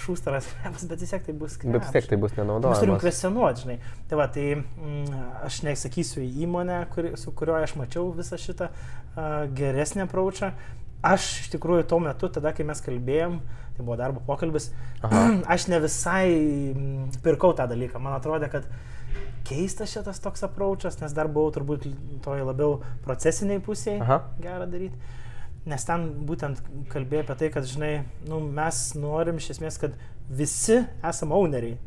šūstaras 0.00 0.48
krepas, 0.50 0.84
bet 0.90 1.04
vis 1.04 1.14
tiek 1.14 1.24
tai 1.26 1.34
bus 1.36 1.56
krepas. 1.60 1.76
Bet 1.76 1.86
vis 1.86 1.94
tiek 1.96 2.10
tai 2.10 2.18
bus 2.20 2.32
Mes 2.32 2.40
turim 2.40 2.50
nenaudojamas. 2.50 3.00
kvestionuoti, 3.02 3.64
žinai. 3.64 3.78
Tai 4.10 4.20
va, 4.20 4.26
tai 4.32 4.46
mm, 4.58 5.22
aš 5.48 5.62
nesakysiu 5.66 6.24
į 6.24 6.30
įmonę, 6.46 6.82
kuri, 6.94 7.14
su 7.20 7.32
kurioje 7.36 7.68
aš 7.68 7.76
mačiau 7.80 8.10
visą 8.16 8.38
šitą 8.40 8.70
uh, 8.70 9.48
geresnį 9.56 10.08
praučą. 10.10 10.52
Aš 11.00 11.30
iš 11.46 11.50
tikrųjų 11.54 11.86
tuo 11.88 11.98
metu, 12.04 12.28
tada, 12.28 12.52
kai 12.52 12.66
mes 12.68 12.82
kalbėjom, 12.84 13.38
tai 13.76 13.84
buvo 13.86 13.96
darbo 13.96 14.20
pokalbis, 14.26 14.68
Aha. 15.06 15.22
aš 15.54 15.70
ne 15.72 15.80
visai 15.80 16.26
mm, 16.28 17.20
pirkau 17.24 17.54
tą 17.56 17.64
dalyką. 17.70 18.02
Man 18.02 18.18
atrodė, 18.18 18.50
kad 18.52 18.68
keistas 19.48 19.92
šitas 19.94 20.20
toks 20.22 20.44
apraučas, 20.46 21.00
nes 21.00 21.14
dar 21.16 21.30
buvau 21.32 21.52
turbūt 21.54 21.88
toj 22.24 22.44
labiau 22.44 22.78
procesiniai 23.06 23.62
pusėje 23.64 24.00
Aha. 24.04 24.20
gerą 24.42 24.68
daryti. 24.70 25.16
Nes 25.68 25.84
ten 25.84 26.08
būtent 26.28 26.62
kalbėjo 26.92 27.26
apie 27.26 27.36
tai, 27.42 27.52
kad, 27.52 27.68
žinai, 27.68 27.92
nu, 28.28 28.40
mes 28.40 28.82
norim 28.96 29.40
iš 29.40 29.52
esmės, 29.56 29.78
kad 29.80 29.96
visi 30.30 30.80
esame 31.04 31.36
owneriai. 31.36 31.78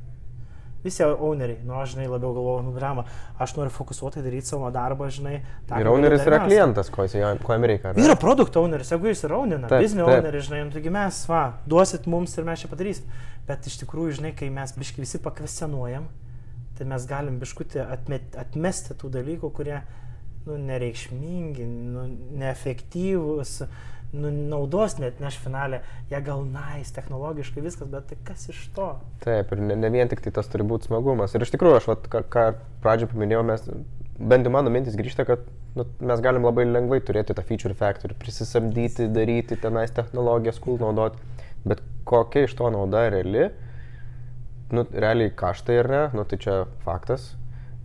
Visi 0.84 1.00
owneriai, 1.08 1.62
nu 1.64 1.78
aš, 1.80 1.94
žinai, 1.94 2.10
labiau 2.12 2.34
galvoju, 2.36 2.64
nu, 2.66 2.74
drama, 2.76 3.06
aš 3.40 3.54
noriu 3.56 3.72
fokusuotai 3.72 4.20
daryti 4.26 4.52
savo 4.52 4.68
darbą, 4.74 5.08
žinai. 5.16 5.38
Ir 5.80 5.88
owneris 5.88 6.26
yra 6.28 6.42
klientas, 6.44 6.90
ko 6.92 7.06
jis, 7.08 7.16
ko 7.40 7.56
jam 7.56 7.68
reikia. 7.72 7.94
Yra 8.04 8.18
produkto 8.20 8.66
owneris, 8.66 8.92
jeigu 8.92 9.08
jis 9.08 9.24
yra 9.30 9.38
owneris, 9.40 9.70
Taip, 9.72 9.86
biznio 9.86 10.10
owneris, 10.12 10.50
žinai, 10.50 10.66
nu, 10.68 10.76
taigi 10.76 10.92
mes, 10.92 11.22
va, 11.32 11.44
duosit 11.72 12.10
mums 12.12 12.36
ir 12.36 12.50
mes 12.50 12.66
čia 12.66 12.72
padarysim. 12.72 13.16
Bet 13.48 13.72
iš 13.72 13.80
tikrųjų, 13.80 14.18
žinai, 14.20 14.34
kai 14.36 14.52
mes 14.52 14.76
biški 14.76 15.06
visi 15.06 15.24
pakvestionuojam, 15.24 16.10
tai 16.76 16.90
mes 16.92 17.08
galim 17.08 17.40
biškutį 17.40 17.86
atmet, 17.88 18.36
atmesti 18.44 19.00
tų 19.00 19.14
dalykų, 19.16 19.54
kurie, 19.56 19.80
nu, 20.48 20.60
nereikšmingi, 20.60 21.66
nu, 21.66 22.06
neefektyvūs, 22.42 23.56
nu, 24.14 24.30
naudos 24.52 24.98
net 25.02 25.22
neš 25.24 25.40
finalę. 25.42 25.82
Jie 26.12 26.20
gal 26.26 26.44
nais, 26.46 26.92
technologiškai 26.96 27.64
viskas, 27.66 27.90
bet 27.92 28.10
tai 28.12 28.20
kas 28.28 28.46
iš 28.52 28.62
to? 28.76 28.92
Taip, 29.24 29.54
ir 29.56 29.64
ne, 29.64 29.78
ne 29.80 29.92
vien 29.94 30.12
tik 30.12 30.24
tai 30.26 30.34
tas 30.36 30.50
turi 30.52 30.68
būti 30.68 30.90
smagumas. 30.90 31.34
Ir 31.34 31.46
iš 31.46 31.54
tikrųjų, 31.56 31.80
aš, 31.80 31.90
vat, 31.94 32.08
ką, 32.12 32.24
ką 32.34 32.46
pradžioje 32.84 33.14
paminėjau, 33.14 33.44
mes, 33.50 33.68
bent 34.20 34.48
jau 34.48 34.54
mano 34.54 34.74
mintis 34.74 34.98
grįžta, 35.00 35.26
kad 35.30 35.48
nu, 35.78 35.88
mes 36.04 36.24
galim 36.24 36.46
labai 36.46 36.68
lengvai 36.70 37.02
turėti 37.06 37.36
tą 37.38 37.46
feature 37.48 37.78
factory, 37.78 38.18
prisisamdyti, 38.20 39.10
daryti 39.14 39.58
tenais 39.60 39.94
technologijas, 39.96 40.62
cool 40.64 40.82
naudoti. 40.82 41.22
Bet 41.64 41.82
kokia 42.08 42.46
iš 42.46 42.58
to 42.60 42.68
nauda 42.74 43.08
reali, 43.14 43.48
nu, 44.76 44.84
realiai 44.92 45.32
kaštai 45.38 45.80
ir 45.80 45.90
ne, 45.90 46.04
nu, 46.18 46.28
tai 46.28 46.42
čia 46.44 46.64
faktas. 46.84 47.32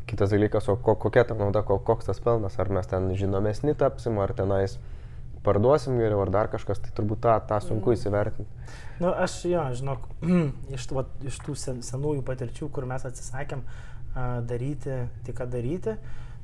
Kitas 0.08 0.32
dalykas, 0.32 0.68
o 0.72 0.76
ko, 0.80 0.94
kokia 0.96 1.26
ta 1.28 1.36
nauda, 1.36 1.62
ko, 1.66 1.76
koks 1.84 2.08
tas 2.08 2.20
pelnas, 2.24 2.56
ar 2.60 2.70
mes 2.72 2.88
ten 2.88 3.10
žinomesni 3.18 3.74
tapsim, 3.76 4.16
ar 4.22 4.32
tenais 4.36 4.78
parduosim 5.44 5.98
geriau, 6.00 6.22
ar 6.24 6.32
dar 6.32 6.48
kažkas, 6.52 6.80
tai 6.82 6.92
turbūt 6.96 7.20
tą, 7.24 7.34
tą 7.48 7.58
sunku 7.64 7.92
įsivertinti. 7.94 8.48
Na, 8.98 9.04
nu, 9.04 9.12
aš 9.12 9.36
jo, 9.48 9.66
žinok, 9.78 10.08
iš, 10.76 10.88
tų- 10.88 10.98
vat, 10.98 11.12
iš 11.28 11.38
tų 11.44 11.54
sen, 11.60 11.84
senųjų 11.86 12.24
patirčių, 12.26 12.70
kur 12.74 12.88
mes 12.90 13.04
atsisakėm 13.08 13.62
a, 13.68 14.40
daryti, 14.48 15.04
tik 15.28 15.38
ką 15.38 15.48
daryti, 15.52 15.94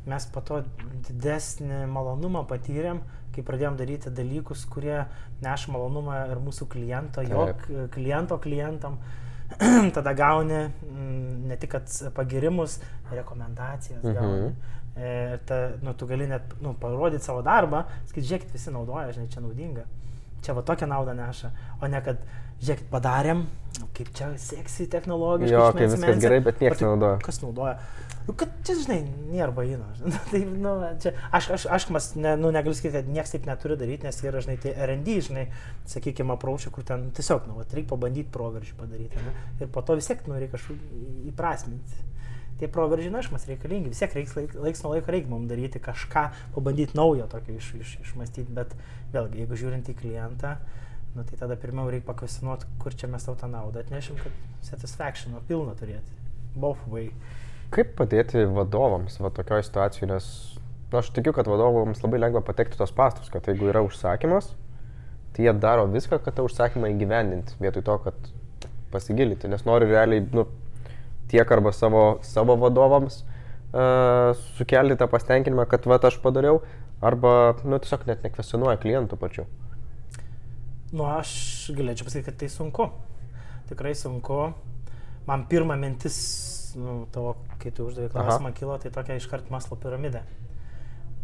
mes 0.08 0.28
po 0.32 0.44
to 0.44 0.62
didesnį 1.08 1.84
malonumą 1.90 2.44
patyrėm, 2.48 3.02
kai 3.34 3.42
pradėjom 3.46 3.76
daryti 3.80 4.12
dalykus, 4.14 4.64
kurie 4.70 5.04
neša 5.42 5.72
malonumą 5.74 6.20
ir 6.30 6.40
mūsų 6.44 6.68
kliento, 6.70 7.24
jo 7.26 7.48
Taip. 7.50 7.64
kliento 7.96 8.38
klientam. 8.38 9.00
Tada 9.96 10.12
gauni 10.14 10.60
mm, 10.68 11.48
ne 11.48 11.56
tik 11.56 11.76
pagirimus, 12.14 12.78
rekomendacijas 13.10 14.02
Mhm. 14.04 14.14
gauni. 14.14 14.54
Ir 14.96 15.38
ta, 15.46 15.56
nu, 15.82 15.92
tu 15.98 16.06
gali 16.06 16.26
net 16.30 16.54
nu, 16.62 16.72
parodyti 16.78 17.24
savo 17.24 17.42
darbą, 17.42 17.84
sakyti, 18.06 18.28
žiūrėkit, 18.28 18.52
visi 18.54 18.70
naudoja, 18.70 19.10
žinai, 19.12 19.28
čia 19.28 19.40
naudinga 19.42 19.84
čia 20.44 20.52
va 20.52 20.62
tokią 20.62 20.86
naudą 20.86 21.14
neša, 21.16 21.50
o 21.82 21.88
ne 21.88 22.00
kad, 22.04 22.18
žiūrėkit, 22.62 22.88
padarėm, 22.92 23.44
kaip 23.96 24.10
čia 24.14 24.30
seksy 24.40 24.86
technologiškai. 24.90 25.52
Jo, 25.54 25.68
išmens- 25.68 25.78
kai 25.78 25.90
viskas 25.92 26.22
gerai, 26.22 26.40
bet 26.44 26.60
nieks 26.62 26.76
O 26.76 26.78
tai 26.78 26.86
nenaudoja. 26.86 27.20
Kas 27.24 27.40
naudoja? 27.42 27.78
Nu, 28.24 28.32
kad 28.32 28.48
čia, 28.64 28.76
žinai, 28.80 29.02
nėra 29.34 29.52
baino. 29.52 29.84
tai, 30.30 30.40
nu, 30.48 30.72
čia, 31.02 31.12
aš, 31.34 31.50
aš, 31.58 31.66
aš 31.76 31.88
mas, 31.92 32.06
ne, 32.16 32.36
nu, 32.40 32.48
negaliu 32.54 32.76
sakyti, 32.76 32.94
kad 32.96 33.10
niekas 33.12 33.34
taip 33.34 33.44
neturi 33.48 33.76
daryti, 33.80 34.06
nes 34.08 34.20
yra, 34.24 34.40
žinai, 34.44 34.56
tai 34.62 34.72
R&D, 34.86 35.18
žinai, 35.28 35.44
sakykime, 35.90 36.32
apraučiai, 36.32 36.72
kur 36.72 36.86
ten 36.88 37.10
tiesiog, 37.16 37.44
nu, 37.50 37.58
vat 37.60 37.74
reikia 37.76 37.90
pabandyti 37.92 38.32
proveržį 38.32 38.78
padaryti. 38.78 39.20
Ne? 39.20 39.34
Ir 39.60 39.70
po 39.74 39.84
to 39.84 39.98
vis 39.98 40.08
tiek, 40.08 40.24
nu, 40.30 40.38
reikia 40.40 40.56
kažkaip 40.56 41.28
įprasminti. 41.34 42.00
Tie 42.60 42.70
proveržiai, 42.70 43.10
na, 43.12 43.20
aš 43.20 43.28
mas 43.34 43.44
reikalingi, 43.50 43.90
vis 43.92 44.00
tiek 44.00 44.12
reiks, 44.16 44.32
laik, 44.38 44.56
laiks 44.62 44.84
nuo 44.84 44.94
laiko 44.94 45.12
reikia 45.12 45.32
mums 45.32 45.50
daryti 45.50 45.82
kažką, 45.82 46.24
pabandyti 46.54 46.96
naujo 46.96 47.26
tokio 47.28 47.58
iš, 47.58 47.72
iš, 47.82 47.96
išmastyti, 48.06 48.54
bet 48.54 48.72
vėlgi, 49.12 49.42
jeigu 49.42 49.58
žiūrint 49.58 49.90
į 49.90 49.96
klientą, 49.98 50.54
nu, 51.14 51.22
tai 51.22 51.38
tada 51.38 51.56
pirmiau 51.60 51.88
reikia 51.90 52.08
pakvesinuoti, 52.08 52.66
kur 52.82 52.94
čia 52.98 53.08
mes 53.10 53.24
tau 53.26 53.36
tą 53.38 53.48
naudą 53.50 53.84
atnešim, 53.84 54.18
kad 54.18 54.34
satisfaction, 54.66 55.36
pilną 55.48 55.76
turėti. 55.78 56.18
Both 56.58 56.82
way. 56.90 57.10
Kaip 57.74 57.94
padėti 57.98 58.44
vadovams 58.50 59.18
va 59.22 59.30
tokioje 59.34 59.68
situacijoje, 59.68 60.10
nes 60.10 60.26
nu, 60.90 60.98
aš 61.00 61.10
tikiu, 61.14 61.34
kad 61.36 61.48
vadovams 61.50 62.02
labai 62.04 62.20
lengva 62.22 62.42
patekti 62.46 62.78
tos 62.78 62.94
pastus, 62.94 63.30
kad 63.32 63.46
jeigu 63.50 63.70
yra 63.70 63.82
užsakymas, 63.86 64.52
tai 65.34 65.48
jie 65.48 65.54
daro 65.58 65.86
viską, 65.90 66.20
kad 66.22 66.36
tą 66.36 66.46
užsakymą 66.46 66.90
įgyvendinti, 66.94 67.58
vietoj 67.62 67.86
to, 67.86 67.98
kad 68.06 68.30
pasigilinti, 68.94 69.50
nes 69.50 69.66
nori 69.66 69.90
realiai 69.90 70.22
nu, 70.34 70.46
tiek 71.30 71.50
arba 71.50 71.72
savo, 71.74 72.04
savo 72.26 72.54
vadovams 72.62 73.22
uh, 73.22 74.34
sukelti 74.58 74.98
tą 75.00 75.10
pasitenkinimą, 75.10 75.66
kad 75.70 75.86
va 75.90 75.98
aš 75.98 76.20
padariau, 76.22 76.62
arba 77.02 77.54
nu, 77.64 77.78
tiesiog 77.82 78.06
net 78.10 78.22
nekvesionuoja 78.26 78.78
klientų 78.82 79.18
pačių. 79.18 79.46
Nu, 80.94 81.08
aš 81.10 81.30
galėčiau 81.74 82.06
pasakyti, 82.06 82.28
kad 82.28 82.36
tai 82.38 82.48
sunku. 82.52 82.84
Tikrai 83.66 83.96
sunku. 83.98 84.52
Man 85.26 85.42
pirma 85.50 85.74
mintis, 85.80 86.16
nu, 86.78 87.00
tavo, 87.10 87.32
kai 87.58 87.72
tu 87.74 87.88
uždavai 87.88 88.12
klausimą, 88.12 88.52
Aha. 88.52 88.58
kilo, 88.58 88.76
tai 88.78 88.92
tokia 88.94 89.16
iškart 89.18 89.50
maslo 89.50 89.74
piramidė. 89.80 90.22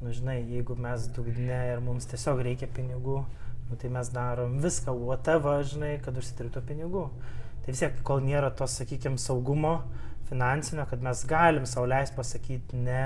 Nu, 0.00 0.10
žinai, 0.16 0.40
jeigu 0.48 0.74
mes 0.80 1.04
dugne 1.14 1.60
ir 1.70 1.84
mums 1.84 2.08
tiesiog 2.10 2.42
reikia 2.42 2.66
pinigų, 2.74 3.20
nu, 3.68 3.78
tai 3.78 3.92
mes 3.94 4.10
darom 4.10 4.56
viską, 4.64 4.96
whatever, 4.96 5.62
žinai, 5.62 5.92
kad 6.02 6.18
užsidirbtų 6.18 6.64
pinigų. 6.72 7.06
Tai 7.60 7.70
vis 7.70 7.84
tiek, 7.84 8.02
kol 8.08 8.24
nėra 8.26 8.50
tos, 8.56 8.74
sakykime, 8.80 9.20
saugumo 9.22 9.76
finansinio, 10.32 10.88
kad 10.90 11.04
mes 11.04 11.22
galim 11.30 11.68
sauliaisti 11.68 12.18
pasakyti 12.18 12.82
ne, 12.88 13.04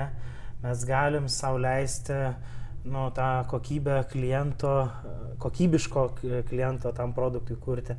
mes 0.65 0.85
galim 0.89 1.29
sauliaisti 1.29 2.23
nu, 2.85 3.09
tą 3.15 3.43
kokybę 3.49 4.03
kliento, 4.11 4.75
kokybiško 5.41 6.09
kliento 6.49 6.93
tam 6.93 7.13
produktui 7.13 7.57
kurti. 7.57 7.97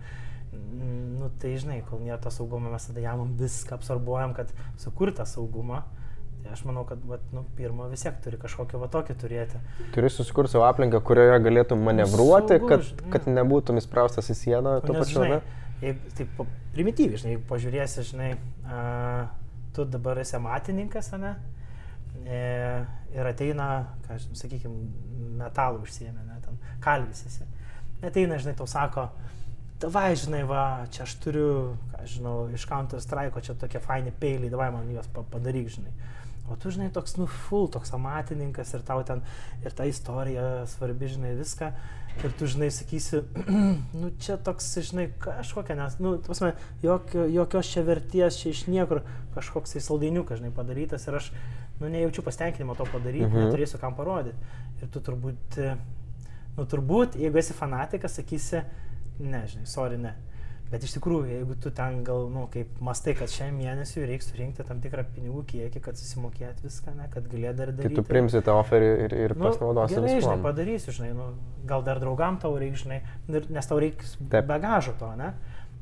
Mm, 0.52 1.06
Nu, 1.16 1.30
tai 1.42 1.56
žinai, 1.58 1.80
kol 1.82 2.02
nėra 2.04 2.20
to 2.22 2.30
saugumo, 2.30 2.70
mes 2.70 2.84
tada 2.86 3.02
jam 3.02 3.22
viską 3.38 3.74
absorbuojam, 3.78 4.34
kad 4.36 4.52
sukurtą 4.78 5.24
saugumą. 5.26 5.80
Tai 6.42 6.52
aš 6.54 6.62
manau, 6.68 6.84
kad 6.86 7.00
vat, 7.08 7.24
nu, 7.34 7.42
pirmą 7.58 7.88
vis 7.90 8.04
tiek 8.04 8.20
turi 8.22 8.38
kažkokį 8.38 8.78
va 8.78 8.88
tokį 8.92 9.16
turėti. 9.18 9.58
Turi 9.96 10.10
susikurti 10.12 10.54
savo 10.54 10.68
aplinką, 10.68 11.00
kurioje 11.08 11.40
galėtum 11.42 11.82
manevruoti, 11.82 12.60
saugu, 12.60 12.70
kad, 12.70 13.02
kad 13.16 13.26
nebūtum 13.32 13.80
įspraustas 13.80 14.30
į 14.30 14.38
sieną 14.38 14.76
tuo 14.84 15.00
pačiu. 15.00 15.24
žinai, 15.24 15.40
jeigu, 15.82 16.14
taip, 16.20 16.44
primityviai, 16.76 17.22
žinai, 17.24 17.36
pažiūrėsi, 17.50 18.06
žinai, 18.12 18.30
a, 18.70 18.80
tu 19.74 19.88
dabar 19.96 20.22
esi 20.22 20.38
amatininkas, 20.38 21.10
ne? 21.18 21.34
E, 21.34 21.55
ir 22.24 23.26
ateina, 23.28 23.68
ką, 24.06 24.18
sakykime, 24.36 24.88
metalų 25.40 25.84
užsiemė, 25.84 26.24
ne, 26.26 26.40
ten 26.44 26.58
kalvis 26.84 27.24
esi. 27.28 27.46
Ateina, 28.04 28.38
žinai, 28.40 28.54
tau 28.58 28.66
sako, 28.68 29.08
davai, 29.80 30.14
žinai, 30.18 30.42
va, 30.48 30.86
čia 30.92 31.04
aš 31.06 31.16
turiu, 31.22 31.76
ką 31.92 32.04
žinau, 32.08 32.36
iš 32.52 32.66
Counter 32.68 33.00
Strike, 33.00 33.42
čia 33.44 33.56
tokie 33.58 33.80
faini 33.82 34.12
peiliai, 34.12 34.52
davai 34.52 34.70
man 34.74 34.88
juos 34.92 35.08
pa- 35.12 35.24
padaryk, 35.32 35.68
žinai. 35.76 35.92
O 36.48 36.54
tu, 36.54 36.70
žinai, 36.70 36.90
toks, 36.94 37.16
nu, 37.18 37.26
full, 37.26 37.66
toks 37.72 37.90
amatininkas 37.96 38.70
ir 38.76 38.84
tau 38.86 39.02
ten, 39.02 39.22
ir 39.64 39.74
ta 39.74 39.84
istorija 39.88 40.66
svarbi, 40.70 41.08
žinai, 41.10 41.34
viską. 41.40 41.72
Ir 42.24 42.32
tu, 42.38 42.46
žinai, 42.48 42.70
sakysi, 42.72 43.20
nu, 44.00 44.08
čia 44.18 44.38
toks, 44.40 44.70
žinai, 44.88 45.10
kažkokia, 45.20 45.76
nes, 45.76 45.98
nu, 46.00 46.14
tu 46.16 46.30
prasme, 46.30 46.54
jokio, 46.82 47.26
jokios 47.28 47.68
čia 47.68 47.82
verties, 47.84 48.38
čia 48.40 48.54
iš 48.54 48.62
niekur 48.72 49.02
kažkoks 49.36 49.76
tai 49.76 49.82
saldainiukas, 49.84 50.40
žinai, 50.40 50.52
padarytas 50.56 51.04
ir 51.10 51.18
aš, 51.20 51.28
nu, 51.80 51.90
nejaučiu 51.92 52.24
pasitenkinimo 52.24 52.74
to 52.78 52.86
padaryti, 52.88 53.28
Mhm. 53.28 53.44
neturėsiu 53.44 53.78
kam 53.82 53.94
parodyti. 53.98 54.36
Ir 54.82 54.88
tu 54.88 55.00
turbūt, 55.04 55.60
nu, 56.56 56.64
turbūt, 56.64 57.18
jeigu 57.20 57.36
esi 57.38 57.52
fanatikas, 57.52 58.16
sakysi, 58.16 58.62
ne, 59.20 59.44
žinai, 59.52 59.66
sorry, 59.68 59.98
ne. 60.00 60.14
Bet 60.66 60.82
iš 60.82 60.96
tikrųjų, 60.96 61.28
jeigu 61.30 61.54
tu 61.62 61.70
ten 61.70 62.00
gal, 62.02 62.24
nu, 62.32 62.48
kaip 62.50 62.80
mastai, 62.82 63.12
kad 63.14 63.30
šiam 63.30 63.54
mėnesiui 63.54 64.02
reiks 64.10 64.32
surinkti 64.32 64.64
tam 64.66 64.80
tikrą 64.82 65.04
pinigų 65.14 65.44
kiekį, 65.52 65.82
kad 65.84 66.00
susimokėt 66.00 66.58
viską, 66.64 66.94
ne, 66.98 67.06
kad 67.12 67.28
galėt 67.30 67.54
dar 67.60 67.70
Tai 67.70 67.76
daryti. 67.84 67.94
tu 68.00 68.02
primsi 68.02 68.42
tą 68.42 68.56
oferį 68.64 68.88
ir, 69.04 69.14
ir 69.28 69.36
Nu, 69.38 69.44
pasinaudosi 69.46 69.94
gerai, 69.94 70.08
žinai, 70.08 70.20
viskuom. 70.24 70.42
padarysiu, 70.42 70.96
žinai, 70.98 71.12
nu, 71.14 71.28
gal 71.70 71.86
dar 71.86 72.02
draugam 72.02 72.40
tau 72.42 72.56
reikia, 72.58 72.82
žinai, 72.82 72.98
nes 73.30 73.66
tau 73.70 73.78
reikia 73.78 74.10
Taip. 74.26 74.48
bagažo 74.50 74.96
to, 74.98 75.12
ne? 75.22 75.34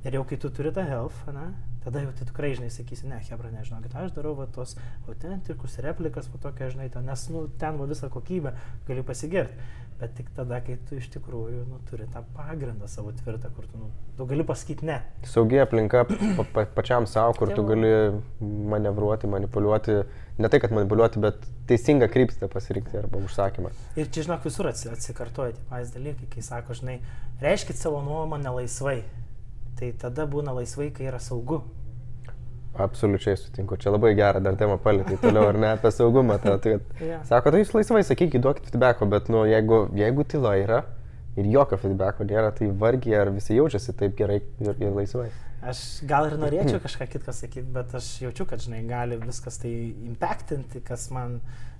Ir 0.05 0.19
jau 0.19 0.25
kai 0.29 0.37
tu 0.37 0.50
turi 0.53 0.69
tą 0.76 0.85
health, 0.85 1.17
ne, 1.33 1.47
tada 1.81 2.03
jau 2.05 2.11
tu 2.12 2.26
tikrai, 2.29 2.50
žinai, 2.59 2.69
sakysi, 2.69 3.07
ne, 3.09 3.23
Hebra, 3.25 3.49
nežinau, 3.55 3.81
kad 3.87 3.95
aš 4.03 4.12
darau 4.12 4.35
va, 4.37 4.45
tos 4.53 4.76
autentikus 5.09 5.79
replikas, 5.81 6.29
va 6.29 6.43
tokia, 6.45 6.69
žinai, 6.75 6.91
ten, 6.93 7.07
nes 7.09 7.25
nu, 7.33 7.47
ten 7.61 7.79
va, 7.81 7.87
visą 7.88 8.11
kokybę 8.12 8.53
gali 8.88 9.03
pasigirti. 9.03 9.57
Bet 10.00 10.16
tik 10.18 10.26
tada, 10.34 10.58
kai 10.60 10.74
tu 10.88 10.96
iš 10.98 11.06
tikrųjų 11.14 11.60
nu, 11.68 11.76
turi 11.88 12.04
tą 12.10 12.24
pagrindą 12.34 12.88
savo 12.90 13.12
tvirtą, 13.14 13.48
kur 13.54 13.68
tu, 13.70 13.78
nu, 13.78 13.90
tu 14.18 14.26
gali 14.26 14.42
pasakyti 14.44 14.88
ne. 14.88 14.96
Saugi 15.30 15.60
aplinka 15.62 16.02
pa, 16.10 16.44
pa, 16.52 16.64
pačiam 16.74 17.06
savo, 17.06 17.36
kur 17.38 17.52
tu 17.54 17.62
Jo. 17.62 17.68
gali 17.68 17.92
manevruoti, 18.74 19.30
manipuliuoti, 19.30 19.94
ne 20.38 20.50
tai, 20.50 20.60
kad 20.60 20.74
manipuliuoti, 20.74 21.22
bet 21.22 21.46
teisingą 21.70 22.08
kryptį 22.10 22.48
pasirinkti 22.52 22.98
arba 22.98 23.22
užsakymą. 23.22 23.70
Ir 23.96 24.10
čia, 24.10 24.26
žinok, 24.26 24.42
visur 24.50 24.66
atsi- 24.72 24.90
atsikartoja 24.92 25.54
tie 25.54 25.62
patys 25.70 25.94
dalykai, 25.94 26.26
kai 26.34 26.42
sako, 26.42 26.74
žinai, 26.74 26.98
reiškit 27.40 27.78
savo 27.78 28.02
nuomonę 28.02 28.50
laisvai. 28.58 28.98
Tai 29.78 29.92
tada 29.98 30.26
būna 30.30 30.52
laisvai, 30.58 30.90
kai 30.94 31.06
yra 31.10 31.18
saugu. 31.22 31.62
Absoliučiai 32.75 33.38
sutinku. 33.38 33.76
Čia 33.78 33.93
labai 33.95 34.14
gerą 34.19 34.40
dar 34.43 34.57
temą 34.59 34.81
palėtė 34.83 35.21
toliau, 35.23 35.47
ar 35.52 35.59
ne, 35.62 35.71
apie 35.76 35.93
saugumą. 35.95 36.40
Ta, 36.43 36.57
tai, 36.59 36.78
Jo. 36.99 37.21
sako, 37.28 37.52
tai 37.54 37.62
jūs 37.62 37.75
laisvai 37.76 38.02
sakykit, 38.07 38.43
duokit 38.43 38.71
feedbacko, 38.73 39.07
bet, 39.12 39.31
nu, 39.31 39.45
jeigu, 39.47 39.85
jeigu 39.95 40.26
tyla 40.26 40.57
yra, 40.59 40.81
ir 41.38 41.49
jokio 41.50 41.78
feedbacko 41.83 42.26
nėra, 42.26 42.50
tai 42.54 42.71
vargiai 42.83 43.21
ar 43.23 43.31
visi 43.35 43.57
jaučiasi 43.59 43.95
taip 43.99 44.16
gerai 44.19 44.40
ir, 44.43 44.75
ir 44.75 44.95
laisvai. 44.95 45.28
Aš 45.64 45.85
gal 46.09 46.28
ir 46.28 46.35
norėčiau 46.40 46.81
kažką 46.83 47.07
kitką 47.14 47.33
sakyti, 47.33 47.66
bet 47.73 47.95
aš 47.97 48.09
jaučiu, 48.26 48.45
kad, 48.50 48.61
žinai, 48.61 48.83
gali 48.88 49.16
viskas 49.23 49.57
tai 49.62 49.73
impactinti, 50.11 50.83
kas 50.85 51.09
man 51.14 51.38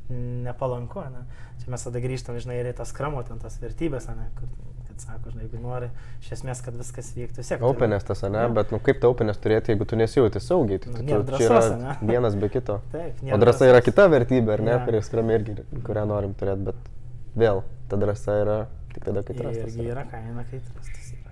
nepalanku. 0.09 1.03
Ne? 1.13 1.25
Čia 1.61 1.75
mes 1.75 1.85
tada 1.87 2.01
grįžtam, 2.01 2.39
žinai, 2.41 2.61
ir 2.63 2.71
į 2.71 2.79
tas 2.81 2.95
kramo, 2.97 3.21
ten 3.29 3.43
tas 3.43 3.59
vertybės, 3.61 4.09
ne? 4.15 4.31
Kur, 4.39 4.49
kad 4.95 5.03
sako, 5.03 5.31
žinai, 5.35 5.45
jeigu 5.49 5.61
nori 5.63 5.89
iš 6.23 6.33
esmės, 6.39 6.61
kad 6.65 6.77
viskas 6.79 7.09
vyktų, 7.19 7.43
siek. 7.47 7.63
Openės 7.67 8.07
tas, 8.07 8.23
ne, 8.31 8.45
bet 8.55 8.71
nu, 8.75 8.79
kaip 8.79 9.01
ta 9.03 9.11
openės 9.11 9.41
turėti, 9.43 9.75
jeigu 9.75 9.89
tu 9.91 9.99
nesijauti 9.99 10.41
saugiai, 10.43 10.79
tai 10.85 10.93
Nu, 10.95 11.01
tu, 11.01 11.03
tu, 11.03 11.11
čia 11.11 11.49
drąsos, 11.51 11.71
yra 11.75 11.97
vienas 12.13 12.39
be 12.39 12.49
kito. 12.55 12.79
Taip, 12.95 13.19
O 13.27 13.39
drąsa 13.43 13.67
yra 13.67 13.81
drąsos. 13.81 13.89
kita 13.91 14.07
vertybė, 14.15 14.55
ar 14.59 14.63
ne, 14.63 14.77
Jo. 14.79 14.83
prie 14.87 15.03
skram 15.03 15.35
irgi, 15.35 15.57
kurią 15.85 16.07
norim 16.07 16.35
turėti, 16.39 16.69
bet 16.71 16.93
vėl, 17.43 17.65
ta 17.91 17.99
drąsa 18.01 18.39
yra 18.45 18.59
tik 18.95 19.05
tada, 19.11 19.25
kai 19.27 19.35
trastas. 19.35 19.75
Irgi 19.75 19.91
yra 19.91 20.07
kaina, 20.07 20.47
kai 20.51 20.61
yra. 20.63 20.87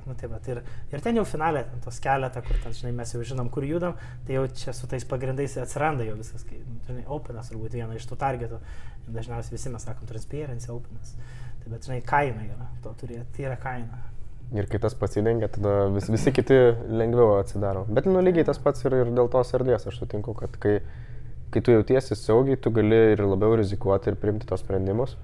Nu, 0.07 0.17
tai 0.19 0.27
va, 0.27 0.41
ir, 0.51 0.59
ir 0.91 1.03
ten 1.05 1.19
jau 1.19 1.23
finalė, 1.29 1.63
tos 1.85 2.01
keletą, 2.03 2.43
kur 2.43 2.57
ten, 2.65 2.75
žinai, 2.75 2.91
mes 2.99 3.13
jau 3.15 3.23
žinom, 3.27 3.51
kur 3.55 3.67
judam, 3.67 3.95
tai 4.27 4.35
jau 4.35 4.47
čia 4.59 4.75
su 4.75 4.89
tais 4.91 5.05
pagrindais 5.07 5.55
atsiranda 5.63 6.07
jau 6.09 6.17
viskas, 6.19 6.43
kai, 6.49 6.59
nu, 6.67 6.81
žinai, 6.89 7.05
openas 7.17 7.53
turbūt 7.53 7.77
viena 7.79 7.95
iš 7.95 8.09
tų 8.11 8.19
targetų. 8.19 8.59
Dažniausiai 9.07 9.55
visi 9.55 9.71
mes 9.71 9.87
sakom 9.87 10.11
transparency, 10.11 10.71
openas. 10.75 11.15
Tai 11.63 11.71
bet, 11.71 11.87
žinai, 11.87 12.01
kaina 12.07 12.49
yra, 12.49 12.67
to 12.83 12.95
turėti, 12.99 13.29
tai 13.37 13.47
yra 13.47 13.59
kaina. 13.63 14.03
Ir 14.53 14.67
kai 14.69 14.83
tas 14.83 14.95
pasidengia, 14.99 15.49
tada 15.49 15.87
vis, 15.95 16.11
visi 16.13 16.33
kiti 16.35 16.57
lengviau 16.91 17.39
atsidaro. 17.39 17.87
Bet 17.89 18.09
nu 18.11 18.21
lygiai 18.21 18.45
tas 18.45 18.59
pats 18.61 18.83
ir, 18.85 18.99
ir 19.05 19.13
dėl 19.15 19.31
tos 19.33 19.55
erdvės, 19.57 19.87
aš 19.89 20.03
sutinku, 20.03 20.35
kad 20.37 20.59
kai, 20.61 20.81
kai 21.55 21.63
tu 21.65 21.73
jautiesi 21.73 22.19
saugiai, 22.19 22.59
tu 22.61 22.75
gali 22.75 22.99
ir 23.15 23.23
labiau 23.25 23.55
rizikuoti 23.57 24.13
ir 24.13 24.19
priimti 24.21 24.51
tos 24.51 24.61
sprendimus. 24.67 25.15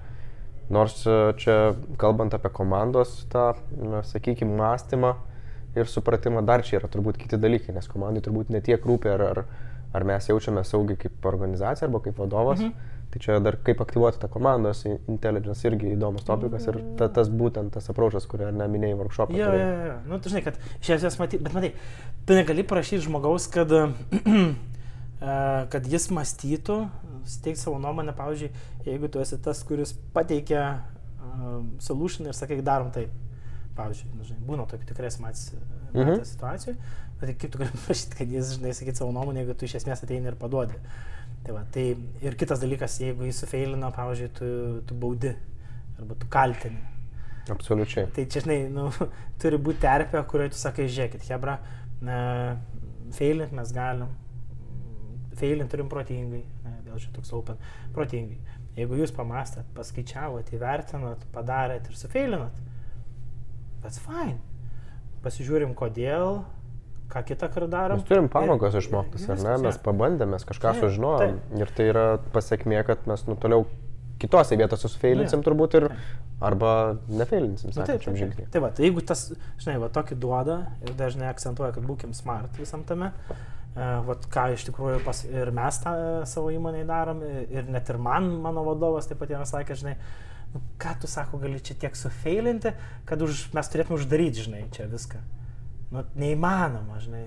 Nors 0.69 1.01
e, 1.09 1.17
čia, 1.41 1.55
kalbant 2.01 2.33
apie 2.37 2.51
komandos 2.53 3.15
tą, 3.31 3.53
sakykime, 4.05 4.53
mąstymą 4.59 5.15
ir 5.77 5.89
supratimą, 5.89 6.43
dar 6.45 6.61
čia 6.65 6.77
yra 6.79 6.89
turbūt 6.91 7.17
kiti 7.21 7.39
dalykai, 7.41 7.73
nes 7.73 7.89
komandai 7.89 8.21
turbūt 8.25 8.51
ne 8.53 8.61
tiek 8.65 8.85
rūpi, 8.85 9.09
ar, 9.15 9.23
ar, 9.31 9.43
ar 9.97 10.05
mes 10.05 10.29
jaučiame 10.29 10.61
saugiai 10.65 10.97
kaip 11.01 11.25
organizacija 11.25 11.87
arba 11.89 12.01
kaip 12.05 12.21
vadovas. 12.21 12.61
Mhm. 12.61 12.95
Tai 13.09 13.19
čia 13.23 13.39
dar 13.41 13.55
kaip 13.65 13.79
aktyvuoti 13.81 14.19
tą 14.21 14.27
komandos 14.29 14.83
in- 14.85 14.99
intelligence 15.09 15.65
irgi 15.65 15.95
įdomus 15.95 16.21
topikas 16.27 16.67
ir 16.69 16.75
ta, 16.99 17.07
tas 17.09 17.31
būtent 17.33 17.73
tas 17.73 17.89
approachas, 17.89 18.27
kurį 18.29 18.51
ar 18.51 18.57
neminėjai 18.59 18.99
workshopą. 18.99 19.33
Jo, 19.33 19.47
jo, 19.57 19.69
jo. 19.87 19.95
Nu, 20.11 20.19
tu 20.21 20.29
žinai, 20.29 20.43
kad 20.45 20.59
iš 20.77 20.91
esmės 20.99 21.17
matai, 21.17 21.39
bet 21.41 21.55
matai, 21.57 21.71
tu 22.29 22.37
negali 22.37 22.61
prašyti 22.69 23.07
žmogaus, 23.07 23.47
kad, 23.49 23.73
kad 25.19 25.87
jis 25.89 26.09
mąstytų, 26.15 26.77
steigti 27.27 27.61
savo 27.61 27.79
nuomonę, 27.83 28.13
pavyzdžiui, 28.15 28.53
jeigu 28.87 29.09
tu 29.11 29.19
esi 29.23 29.39
tas, 29.43 29.63
kuris 29.67 29.91
pateikia 30.15 30.63
uh, 30.77 31.59
solution 31.83 32.29
ir 32.29 32.37
sakai, 32.37 32.61
darom 32.63 32.93
taip. 32.95 33.11
Pavyzdžiui, 33.75 34.13
nu, 34.15 34.27
žinai, 34.27 34.45
būna 34.47 34.67
tokių 34.69 34.87
tikrai 34.91 35.11
matys 35.23 35.51
Mhm. 35.93 36.11
mhm. 36.11 36.25
situacijų, 36.25 36.75
bet 37.19 37.25
tai 37.25 37.35
kaip 37.41 37.53
tu 37.53 37.61
gali 37.61 37.81
prašyti, 37.85 38.17
kad 38.19 38.35
jis, 38.35 38.53
žinai, 38.57 38.73
sakyt 38.77 38.99
savo 38.99 39.13
nuomonę, 39.15 39.43
jeigu 39.43 39.55
tu 39.57 39.67
iš 39.67 39.79
esmės 39.81 40.03
ateini 40.05 40.31
ir 40.31 40.37
paduodi. 40.39 40.77
Tai 41.45 41.55
va, 41.55 41.63
tai 41.73 41.85
ir 42.25 42.35
kitas 42.39 42.61
dalykas, 42.61 42.99
jeigu 43.01 43.27
jis 43.27 43.41
sufeilino, 43.43 43.91
pavyzdžiui, 43.95 44.31
tu, 44.37 44.49
tu 44.87 44.97
baudi 44.99 45.33
arba 45.99 46.17
tu 46.19 46.29
kaltini. 46.31 46.81
Absoliučiai. 47.49 48.09
Tai 48.13 48.25
čia, 48.29 48.43
žinai, 48.45 48.59
nu, 48.73 48.89
turi 49.41 49.59
būti 49.61 49.81
terpė, 49.85 50.21
kurioje 50.29 50.53
tu 50.55 50.61
sakai, 50.61 50.89
žiūrėkit, 50.91 51.25
Hebra, 51.31 51.57
failint 53.15 53.55
mes 53.55 53.71
galim, 53.75 54.11
failint 55.39 55.71
turim 55.71 55.89
protingai, 55.91 56.43
ne, 56.65 56.75
vėl 56.85 56.99
čia 57.01 57.11
toks 57.15 57.31
open, 57.35 57.59
protingai. 57.95 58.39
Jeigu 58.77 58.99
jūs 59.01 59.11
pamastėt, 59.15 59.67
paskaičiavot, 59.75 60.53
įvertinot, 60.55 61.25
padarėt 61.33 61.89
ir 61.89 61.97
sufeilinot, 61.99 62.55
that's 63.83 63.99
fine. 64.03 64.37
Pasižiūrim, 65.23 65.73
kodėl, 65.75 66.43
ką 67.11 67.25
kitą 67.27 67.49
kartą 67.51 67.67
darom. 67.73 67.99
Mes 67.99 68.07
turim 68.07 68.29
pamokas 68.31 68.77
išmoktas, 68.79 69.25
ar 69.33 69.41
ne? 69.41 69.57
Mes 69.65 69.75
jo. 69.75 69.83
pabandėm, 69.89 70.31
mes 70.35 70.47
kažką 70.47 70.75
Taip, 70.75 70.85
sužinojom. 70.85 71.37
Ir 71.59 71.75
tai 71.75 71.89
yra 71.91 72.05
pasiekmė, 72.35 72.79
kad 72.87 73.03
mes 73.09 73.25
nu 73.27 73.35
toliau 73.41 73.67
kitose 74.19 74.55
vietose 74.59 74.91
sufeilinsim 74.91 75.43
turbūt 75.43 75.77
ir 75.79 75.89
arba 76.43 76.71
nefeilinsim, 77.07 77.71
Nu, 77.71 77.75
taip, 77.75 77.99
sakyčiau, 77.99 78.11
taip, 78.13 78.19
žingsnį. 78.19 78.41
taip. 78.43 78.51
Tai 78.53 78.63
va, 78.63 78.71
tai 78.75 78.87
jeigu 78.87 79.03
tas, 79.03 79.25
žinai, 79.59 79.77
va, 79.83 79.91
tokį 79.95 80.19
duoda 80.19 80.59
ir 80.83 80.95
dažnai 80.99 81.27
akcentuoja, 81.31 81.73
kad 81.75 81.87
būkim 81.87 82.15
smart 82.15 82.59
visam 82.59 82.83
tame, 82.87 83.11
uh, 83.11 83.58
va, 83.79 84.15
ką 84.33 84.45
iš 84.55 84.65
tikrųjų 84.67 85.01
pas, 85.05 85.21
ir 85.27 85.51
mes 85.55 85.79
tą 85.83 85.93
e, 85.95 86.07
savo 86.29 86.51
įmonėje 86.53 86.87
darom, 86.89 87.21
ir, 87.25 87.45
ir 87.53 87.69
net 87.71 87.89
ir 87.91 87.99
man, 88.01 88.27
mano 88.43 88.65
vadovas 88.67 89.07
taip 89.07 89.21
pat 89.21 89.31
yra 89.31 89.45
sakęs, 89.47 89.83
žinai, 89.83 89.95
nu, 90.53 90.61
ką 90.81 90.95
tu 91.01 91.09
sako, 91.11 91.39
gali 91.43 91.61
čia 91.63 91.77
tiek 91.79 91.95
sufeilinti, 91.95 92.73
kad 93.09 93.21
už, 93.23 93.47
mes 93.55 93.71
turėtume 93.71 93.99
uždaryti, 93.99 94.47
žinai, 94.47 94.65
čia 94.75 94.89
viską. 94.91 95.21
Nu, 95.93 96.03
neįmanoma, 96.19 96.99
žinai. 97.03 97.23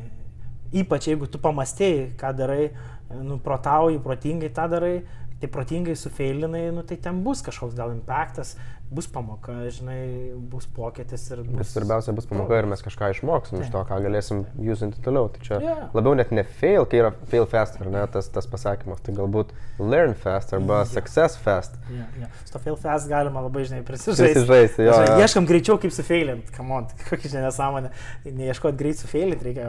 Ypač 0.82 1.10
jeigu 1.10 1.28
tu 1.28 1.40
pamastėjai, 1.42 2.12
ką 2.20 2.30
darai, 2.36 2.70
nu, 3.12 3.36
protauji, 3.44 4.00
protingai 4.04 4.52
tą 4.54 4.68
darai, 4.72 4.94
tai 5.42 5.50
protingai 5.50 5.96
sufeilinai, 5.98 6.68
nu, 6.72 6.84
tai 6.86 6.96
ten 7.02 7.24
bus 7.24 7.42
kažkoks 7.44 7.74
gal 7.76 7.92
impactas, 7.92 8.54
bus 8.92 9.06
pamoka, 9.08 9.54
žinai, 9.72 10.32
bus 10.52 10.66
pokytis 10.76 11.24
ir 11.32 11.40
Bet 11.46 11.62
bus... 11.62 11.70
svarbiausia 11.72 12.12
bus 12.16 12.26
pamoka 12.30 12.58
ir 12.60 12.66
mes 12.70 12.82
kažką 12.84 13.08
išmoksim 13.14 13.62
iš 13.64 13.70
to, 13.72 13.80
ką 13.88 13.98
galėsim 14.04 14.42
jūsinti 14.60 15.00
toliau. 15.04 15.30
Tai 15.32 15.40
čia 15.46 15.58
Jo. 15.64 15.74
labiau 15.96 16.14
net 16.18 16.30
ne 16.36 16.44
fail, 16.60 16.84
kai 16.88 17.00
yra 17.00 17.10
fail 17.32 17.46
fast, 17.48 17.78
ar 17.80 17.88
ne, 17.92 18.02
tas, 18.12 18.28
tas 18.34 18.48
pasakymas. 18.52 19.00
Tai 19.06 19.14
galbūt 19.16 19.54
learn 19.80 20.12
fast 20.18 20.52
arba 20.56 20.82
Jo. 20.82 20.90
success 20.92 21.40
fast. 21.40 21.76
Ja, 21.92 22.04
ja. 22.20 22.30
Su 22.44 22.52
to 22.56 22.62
fail 22.66 22.76
fast 22.80 23.08
galima 23.10 23.40
labai, 23.46 23.64
žinai, 23.68 23.80
prisižaisti. 23.88 24.28
Prisižaisti, 24.36 24.86
jo, 24.86 24.98
Žinai. 25.00 25.18
Ieškam 25.24 25.48
greičiau, 25.48 25.78
kaip 25.82 25.96
sufailint, 25.96 26.52
kamon, 26.56 26.90
kokia 27.08 27.32
čia 27.32 27.44
nesąmonė. 27.48 27.90
Neieškoti 28.28 28.78
greit 28.84 29.00
sufailint, 29.00 29.42
reikia 29.48 29.66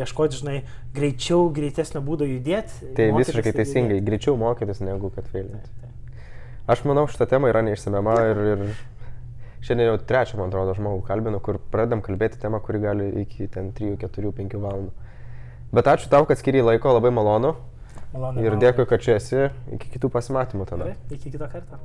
ieškoti, 0.00 0.40
žinai, 0.44 0.58
greičiau, 0.96 1.48
greitesnio 1.54 2.02
būdo 2.06 2.28
judėti. 2.28 2.92
Tai 2.96 3.10
visiškai 3.18 3.52
teisingai, 3.58 3.98
judėti. 3.98 4.08
greičiau 4.12 4.36
mokytis 4.40 4.80
negu 4.86 5.10
kad 5.14 5.26
failinti. 5.32 5.66
Taip, 5.70 5.80
taip. 5.80 5.89
Aš 6.70 6.84
manau, 6.86 7.06
šitą 7.10 7.26
temą 7.26 7.48
yra 7.50 7.64
neišsamiama 7.66 8.14
ir, 8.30 8.40
ir 8.52 8.60
šiandien 9.66 9.88
jau 9.88 9.96
trečią, 10.06 10.38
man 10.38 10.52
atrodo, 10.52 10.76
žmogų 10.78 11.02
kalbinu, 11.08 11.40
kur 11.42 11.58
pradedam 11.72 12.02
kalbėti 12.04 12.38
temą, 12.42 12.60
kuri 12.62 12.82
gali 12.84 13.08
iki 13.24 13.48
ten 13.50 13.72
3, 13.74 13.96
4, 14.04 14.30
5 14.38 14.54
valandų. 14.62 14.92
Bet 15.74 15.90
ačiū 15.90 16.10
tau, 16.12 16.28
kad 16.30 16.38
skiriai 16.38 16.66
laiko, 16.66 16.94
labai 16.94 17.10
malonu. 17.14 17.56
Malonu. 18.14 18.42
Ir 18.46 18.58
dėkui, 18.62 18.86
kad 18.90 19.02
čia 19.02 19.18
esi. 19.18 19.48
Iki 19.76 19.96
kitų 19.96 20.10
pasimatymų 20.14 20.70
tada. 20.70 20.92
Gerai, 20.92 21.18
iki 21.18 21.34
kito 21.34 21.50
karto. 21.50 21.78